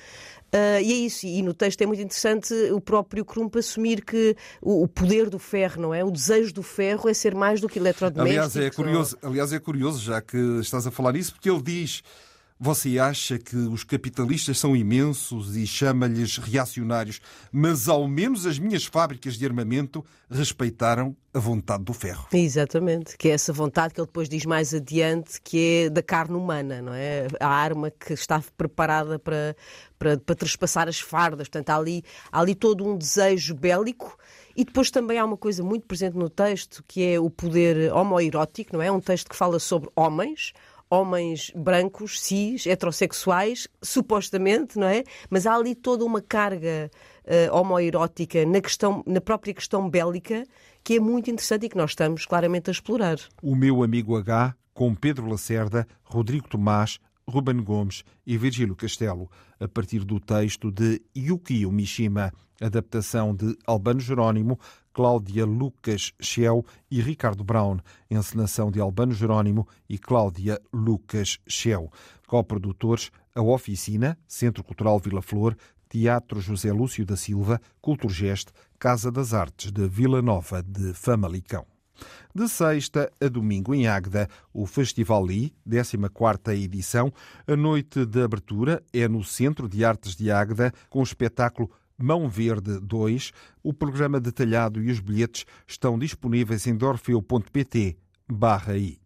Uh, 0.53 0.81
e 0.83 0.91
é 0.91 0.95
isso, 0.95 1.25
e 1.25 1.41
no 1.41 1.53
texto 1.53 1.81
é 1.81 1.85
muito 1.85 2.01
interessante 2.01 2.53
o 2.73 2.81
próprio 2.81 3.23
Krump 3.23 3.55
assumir 3.55 4.03
que 4.03 4.35
o, 4.61 4.83
o, 4.83 4.87
poder 4.87 5.29
do 5.29 5.39
ferro, 5.39 5.81
não 5.81 5.93
é? 5.93 6.03
O 6.03 6.11
desejo 6.11 6.53
do 6.53 6.61
ferro 6.61 7.09
é 7.09 7.13
ser 7.13 7.33
mais 7.33 7.61
do 7.61 7.69
que 7.69 7.79
eletrodoméstico. 7.79 8.43
Aliás, 8.43 8.57
é 8.57 8.69
curioso, 8.69 9.17
aliás, 9.21 9.53
é 9.53 9.59
curioso, 9.59 10.03
já 10.03 10.21
que 10.21 10.37
estás 10.59 10.85
a 10.85 10.91
falar 10.91 11.15
isso, 11.15 11.31
porque 11.31 11.49
ele 11.49 11.61
diz 11.61 12.03
você 12.63 12.99
acha 12.99 13.39
que 13.39 13.55
os 13.55 13.83
capitalistas 13.83 14.59
são 14.59 14.75
imensos 14.75 15.57
e 15.57 15.65
chama-lhes 15.65 16.37
reacionários, 16.37 17.19
mas 17.51 17.89
ao 17.89 18.07
menos 18.07 18.45
as 18.45 18.59
minhas 18.59 18.85
fábricas 18.85 19.33
de 19.33 19.43
armamento 19.43 20.05
respeitaram 20.29 21.17
a 21.33 21.39
vontade 21.39 21.83
do 21.83 21.91
ferro. 21.91 22.27
Exatamente, 22.31 23.17
que 23.17 23.29
é 23.29 23.31
essa 23.31 23.51
vontade 23.51 23.95
que 23.95 23.99
ele 23.99 24.05
depois 24.05 24.29
diz 24.29 24.45
mais 24.45 24.75
adiante, 24.75 25.41
que 25.41 25.85
é 25.85 25.89
da 25.89 26.03
carne 26.03 26.35
humana, 26.35 26.83
não 26.83 26.93
é? 26.93 27.25
A 27.39 27.47
arma 27.47 27.89
que 27.89 28.13
está 28.13 28.43
preparada 28.55 29.17
para, 29.17 29.55
para, 29.97 30.17
para 30.17 30.35
trespassar 30.35 30.87
as 30.87 30.99
fardas. 30.99 31.47
Portanto, 31.47 31.71
há 31.71 31.77
ali, 31.77 32.03
há 32.31 32.41
ali 32.41 32.53
todo 32.53 32.85
um 32.85 32.95
desejo 32.95 33.55
bélico. 33.55 34.15
E 34.55 34.63
depois 34.63 34.91
também 34.91 35.17
há 35.17 35.25
uma 35.25 35.37
coisa 35.37 35.63
muito 35.63 35.87
presente 35.87 36.15
no 36.15 36.29
texto, 36.29 36.83
que 36.87 37.03
é 37.03 37.19
o 37.19 37.29
poder 37.29 37.91
homoerótico, 37.91 38.73
não 38.73 38.83
é? 38.83 38.87
É 38.87 38.91
um 38.91 38.99
texto 38.99 39.29
que 39.29 39.35
fala 39.35 39.57
sobre 39.57 39.89
homens, 39.95 40.53
homens 40.91 41.51
brancos, 41.55 42.19
cis, 42.19 42.67
heterossexuais, 42.67 43.67
supostamente, 43.81 44.77
não 44.77 44.87
é? 44.87 45.03
Mas 45.29 45.47
há 45.47 45.55
ali 45.55 45.73
toda 45.73 46.03
uma 46.03 46.21
carga 46.21 46.91
uh, 47.25 47.55
homoerótica 47.55 48.45
na, 48.45 48.59
questão, 48.59 49.01
na 49.07 49.21
própria 49.21 49.53
questão 49.53 49.89
bélica 49.89 50.43
que 50.83 50.95
é 50.95 50.99
muito 50.99 51.29
interessante 51.29 51.65
e 51.65 51.69
que 51.69 51.77
nós 51.77 51.91
estamos 51.91 52.25
claramente 52.25 52.69
a 52.69 52.73
explorar. 52.73 53.17
O 53.41 53.55
meu 53.55 53.83
amigo 53.83 54.17
H, 54.17 54.53
com 54.73 54.93
Pedro 54.93 55.27
Lacerda, 55.27 55.87
Rodrigo 56.03 56.49
Tomás, 56.49 56.99
Ruben 57.27 57.63
Gomes 57.63 58.03
e 58.25 58.37
Virgílio 58.37 58.75
Castelo, 58.75 59.29
a 59.59 59.67
partir 59.67 60.03
do 60.03 60.19
texto 60.19 60.71
de 60.71 61.01
Yukio 61.15 61.71
Mishima, 61.71 62.33
adaptação 62.59 63.33
de 63.33 63.55
Albano 63.65 63.99
Jerónimo, 63.99 64.59
Cláudia 64.93 65.45
Lucas 65.45 66.11
Schell 66.19 66.65
e 66.89 67.01
Ricardo 67.01 67.43
Brown, 67.43 67.79
encenação 68.09 68.69
de 68.69 68.79
Albano 68.79 69.13
Jerónimo 69.13 69.67
e 69.89 69.97
Cláudia 69.97 70.59
Lucas 70.73 71.39
Schell. 71.47 71.91
Coprodutores 72.27 73.11
A 73.33 73.41
Oficina, 73.41 74.17
Centro 74.27 74.63
Cultural 74.63 74.99
Vila 74.99 75.21
Flor, 75.21 75.55
Teatro 75.89 76.39
José 76.39 76.71
Lúcio 76.71 77.05
da 77.05 77.17
Silva, 77.17 77.59
Culturgest, 77.81 78.49
Casa 78.79 79.11
das 79.11 79.33
Artes 79.33 79.71
de 79.71 79.87
Vila 79.87 80.21
Nova 80.21 80.63
de 80.63 80.93
Famalicão. 80.93 81.65
De 82.33 82.47
sexta 82.47 83.11
a 83.21 83.27
domingo 83.27 83.75
em 83.75 83.87
Águeda, 83.87 84.27
o 84.53 84.65
Festival 84.65 85.25
Li, 85.25 85.53
14ª 85.67 86.55
edição, 86.55 87.11
a 87.45 87.55
noite 87.55 88.05
de 88.05 88.23
abertura 88.23 88.81
é 88.93 89.07
no 89.07 89.23
Centro 89.23 89.67
de 89.67 89.83
Artes 89.83 90.15
de 90.15 90.31
Águeda, 90.31 90.73
com 90.89 90.99
o 90.99 91.03
espetáculo 91.03 91.69
Mão 92.01 92.27
Verde 92.27 92.79
2. 92.79 93.31
O 93.63 93.73
programa 93.73 94.19
detalhado 94.19 94.81
e 94.81 94.91
os 94.91 94.99
bilhetes 94.99 95.45
estão 95.67 95.97
disponíveis 95.97 96.65
em 96.67 96.75
dorfeu.pt 96.75 97.97
barra 98.29 98.77
i. 98.77 98.99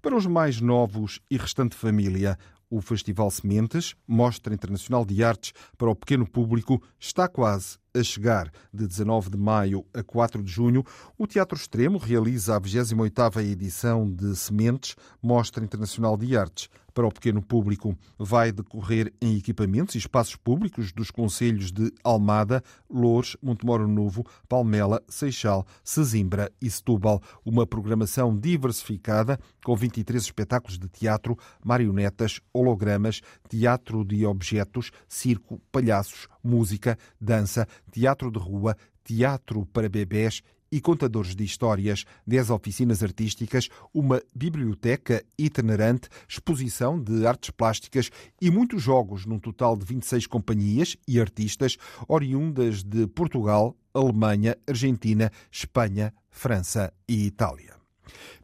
Para 0.00 0.16
os 0.16 0.26
mais 0.26 0.60
novos 0.60 1.20
e 1.30 1.36
restante 1.36 1.76
família, 1.76 2.38
o 2.72 2.80
Festival 2.80 3.30
Sementes, 3.30 3.94
Mostra 4.08 4.54
Internacional 4.54 5.04
de 5.04 5.22
Artes 5.22 5.52
para 5.76 5.90
o 5.90 5.94
Pequeno 5.94 6.26
Público, 6.26 6.82
está 6.98 7.28
quase 7.28 7.76
a 7.94 8.02
chegar. 8.02 8.50
De 8.72 8.86
19 8.86 9.28
de 9.28 9.36
maio 9.36 9.84
a 9.92 10.02
4 10.02 10.42
de 10.42 10.50
junho, 10.50 10.82
o 11.18 11.26
Teatro 11.26 11.56
Extremo 11.56 11.98
realiza 11.98 12.56
a 12.56 12.60
28ª 12.60 13.44
edição 13.44 14.10
de 14.10 14.34
Sementes, 14.34 14.96
Mostra 15.22 15.62
Internacional 15.62 16.16
de 16.16 16.34
Artes 16.34 16.70
para 16.92 17.06
o 17.06 17.12
pequeno 17.12 17.42
público. 17.42 17.96
Vai 18.18 18.52
decorrer 18.52 19.12
em 19.20 19.36
equipamentos 19.36 19.94
e 19.94 19.98
espaços 19.98 20.36
públicos 20.36 20.92
dos 20.92 21.10
concelhos 21.10 21.70
de 21.72 21.92
Almada, 22.02 22.62
Loures, 22.90 23.36
Montemoro 23.42 23.88
Novo, 23.88 24.24
Palmela, 24.48 25.02
Seixal, 25.08 25.66
Sesimbra 25.82 26.50
e 26.60 26.70
Setúbal. 26.70 27.22
Uma 27.44 27.66
programação 27.66 28.36
diversificada 28.36 29.38
com 29.64 29.74
23 29.74 30.22
espetáculos 30.22 30.78
de 30.78 30.88
teatro, 30.88 31.36
marionetas, 31.64 32.40
hologramas, 32.52 33.20
teatro 33.48 34.04
de 34.04 34.24
objetos, 34.26 34.90
circo, 35.08 35.60
palhaços, 35.70 36.28
música, 36.42 36.98
dança, 37.20 37.66
teatro 37.90 38.30
de 38.30 38.38
rua, 38.38 38.76
teatro 39.04 39.66
para 39.66 39.88
bebés 39.88 40.42
e 40.72 40.80
contadores 40.80 41.36
de 41.36 41.44
histórias, 41.44 42.06
10 42.26 42.48
oficinas 42.48 43.02
artísticas, 43.02 43.68
uma 43.92 44.22
biblioteca 44.34 45.22
itinerante, 45.38 46.08
exposição 46.26 46.98
de 46.98 47.26
artes 47.26 47.50
plásticas 47.50 48.10
e 48.40 48.50
muitos 48.50 48.82
jogos, 48.82 49.26
num 49.26 49.38
total 49.38 49.76
de 49.76 49.84
26 49.84 50.26
companhias 50.26 50.96
e 51.06 51.20
artistas 51.20 51.76
oriundas 52.08 52.82
de 52.82 53.06
Portugal, 53.06 53.76
Alemanha, 53.92 54.56
Argentina, 54.66 55.30
Espanha, 55.50 56.14
França 56.30 56.90
e 57.06 57.26
Itália. 57.26 57.74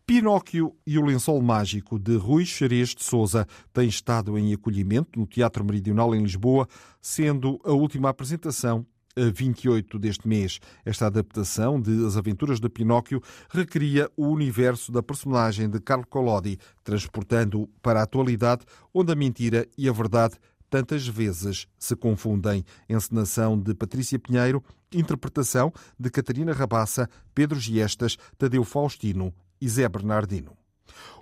Pinóquio 0.06 0.74
e 0.86 0.98
o 0.98 1.04
Lençol 1.04 1.40
Mágico 1.42 1.98
de 1.98 2.16
Rui 2.16 2.46
Xerez 2.46 2.94
de 2.94 3.02
Souza 3.02 3.46
têm 3.72 3.88
estado 3.88 4.38
em 4.38 4.54
acolhimento 4.54 5.18
no 5.18 5.26
Teatro 5.26 5.64
Meridional 5.64 6.14
em 6.14 6.22
Lisboa, 6.22 6.66
sendo 7.00 7.60
a 7.64 7.72
última 7.72 8.08
apresentação 8.08 8.86
a 9.18 9.31
28 9.31 9.98
deste 9.98 10.28
mês. 10.28 10.61
Esta 10.85 11.07
adaptação 11.07 11.81
de 11.81 12.07
As 12.07 12.16
Aventuras 12.16 12.61
de 12.61 12.68
Pinóquio 12.68 13.20
recria 13.50 14.11
o 14.16 14.28
universo 14.28 14.92
da 14.92 15.02
personagem 15.02 15.68
de 15.68 15.81
Carlo 15.81 16.07
Collodi, 16.07 16.59
transportando-o 16.85 17.66
para 17.83 18.00
a 18.00 18.04
atualidade, 18.04 18.64
onde 18.94 19.12
a 19.12 19.16
mentira 19.16 19.66
e 19.76 19.88
a 19.88 19.92
verdade 19.92 20.37
tantas 20.70 21.07
vezes 21.07 21.66
se 21.78 21.96
confundem. 21.96 22.64
Encenação 22.88 23.59
de 23.59 23.74
Patrícia 23.74 24.18
Pinheiro, 24.18 24.62
interpretação 24.92 25.72
de 25.98 26.11
Catarina 26.11 26.52
Rabassa, 26.52 27.09
Pedro 27.35 27.59
Giestas, 27.59 28.16
Tadeu 28.37 28.64
Faustino 28.64 29.35
e 29.61 29.68
Zé 29.68 29.88
Bernardino. 29.88 30.57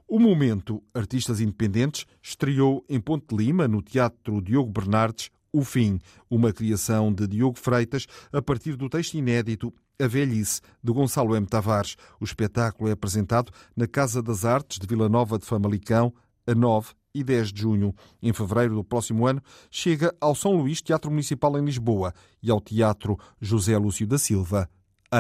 O 0.09 0.21
Momento 0.21 0.83
Artistas 0.95 1.41
Independentes 1.41 2.07
estreou 2.23 2.85
em 2.89 3.01
Ponte 3.01 3.35
Lima, 3.35 3.67
no 3.67 3.83
Teatro 3.83 4.41
Diogo 4.41 4.71
Bernardes, 4.71 5.31
O 5.57 5.64
Fim, 5.64 5.99
uma 6.29 6.53
criação 6.53 7.11
de 7.11 7.27
Diogo 7.27 7.59
Freitas 7.59 8.07
a 8.31 8.42
partir 8.42 8.77
do 8.77 8.90
texto 8.90 9.14
inédito 9.14 9.73
A 9.99 10.07
Velhice, 10.07 10.61
de 10.85 10.92
Gonçalo 10.92 11.35
M. 11.35 11.47
Tavares. 11.47 11.97
O 12.21 12.25
espetáculo 12.25 12.90
é 12.90 12.92
apresentado 12.92 13.51
na 13.75 13.87
Casa 13.87 14.23
das 14.23 14.45
Artes 14.45 14.79
de 14.79 14.87
Vila 14.87 15.09
Nova 15.09 15.38
de 15.38 15.47
Famalicão, 15.47 16.12
a 16.47 16.55
9 16.55 16.90
e 17.14 17.25
10 17.25 17.55
de 17.55 17.62
junho. 17.62 17.95
Em 18.23 18.35
fevereiro 18.35 18.75
do 18.75 18.85
próximo 18.85 19.27
ano, 19.27 19.42
chega 19.71 20.14
ao 20.21 20.35
São 20.35 20.53
Luís 20.53 20.83
Teatro 20.83 21.11
Municipal 21.11 21.59
em 21.59 21.64
Lisboa 21.64 22.12
e 22.42 22.51
ao 22.51 22.61
Teatro 22.61 23.19
José 23.40 23.79
Lúcio 23.79 24.07
da 24.07 24.19
Silva, 24.19 24.69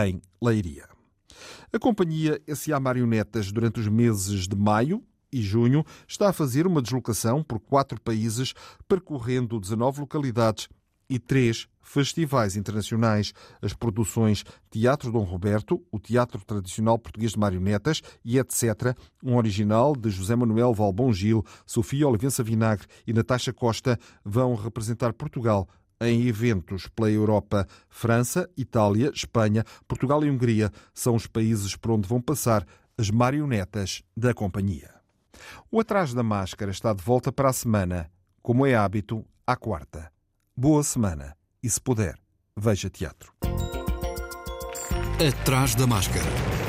em 0.04 0.20
Leiria. 0.44 0.86
A 1.72 1.78
companhia 1.78 2.38
S.A. 2.46 2.78
Marionetas, 2.78 3.50
durante 3.50 3.80
os 3.80 3.88
meses 3.88 4.46
de 4.46 4.54
maio 4.54 5.02
e 5.32 5.42
junho, 5.42 5.84
está 6.06 6.28
a 6.28 6.32
fazer 6.32 6.66
uma 6.66 6.82
deslocação 6.82 7.42
por 7.42 7.60
quatro 7.60 8.00
países, 8.00 8.54
percorrendo 8.88 9.60
19 9.60 10.00
localidades 10.00 10.68
e 11.08 11.18
três 11.18 11.68
festivais 11.80 12.56
internacionais. 12.56 13.32
As 13.62 13.72
produções 13.72 14.44
Teatro 14.70 15.12
Dom 15.12 15.22
Roberto, 15.22 15.82
o 15.90 15.98
Teatro 15.98 16.44
Tradicional 16.44 16.98
Português 16.98 17.32
de 17.32 17.38
Marionetas 17.38 18.02
e 18.24 18.38
etc., 18.38 18.96
um 19.22 19.36
original 19.36 19.94
de 19.94 20.10
José 20.10 20.34
Manuel 20.34 20.74
Valbon 20.74 21.12
Gil, 21.12 21.44
Sofia 21.64 22.08
Olivença 22.08 22.42
Vinagre 22.42 22.86
e 23.06 23.12
Natasha 23.12 23.52
Costa, 23.52 23.98
vão 24.24 24.54
representar 24.54 25.12
Portugal 25.12 25.68
em 26.00 26.26
eventos 26.26 26.88
pela 26.88 27.10
Europa. 27.10 27.66
França, 27.88 28.48
Itália, 28.56 29.10
Espanha, 29.14 29.64
Portugal 29.88 30.24
e 30.24 30.30
Hungria 30.30 30.70
são 30.92 31.14
os 31.14 31.26
países 31.26 31.76
por 31.76 31.92
onde 31.92 32.08
vão 32.08 32.20
passar 32.20 32.66
as 32.98 33.10
marionetas 33.10 34.02
da 34.16 34.34
companhia. 34.34 34.95
O 35.70 35.80
Atrás 35.80 36.12
da 36.14 36.22
Máscara 36.22 36.70
está 36.70 36.92
de 36.92 37.02
volta 37.02 37.32
para 37.32 37.48
a 37.48 37.52
semana, 37.52 38.10
como 38.42 38.66
é 38.66 38.74
hábito, 38.74 39.24
à 39.46 39.56
quarta. 39.56 40.10
Boa 40.56 40.82
semana 40.82 41.36
e, 41.62 41.68
se 41.68 41.80
puder, 41.80 42.18
veja 42.56 42.88
teatro. 42.90 43.32
Atrás 45.18 45.74
da 45.74 45.86
Máscara. 45.86 46.65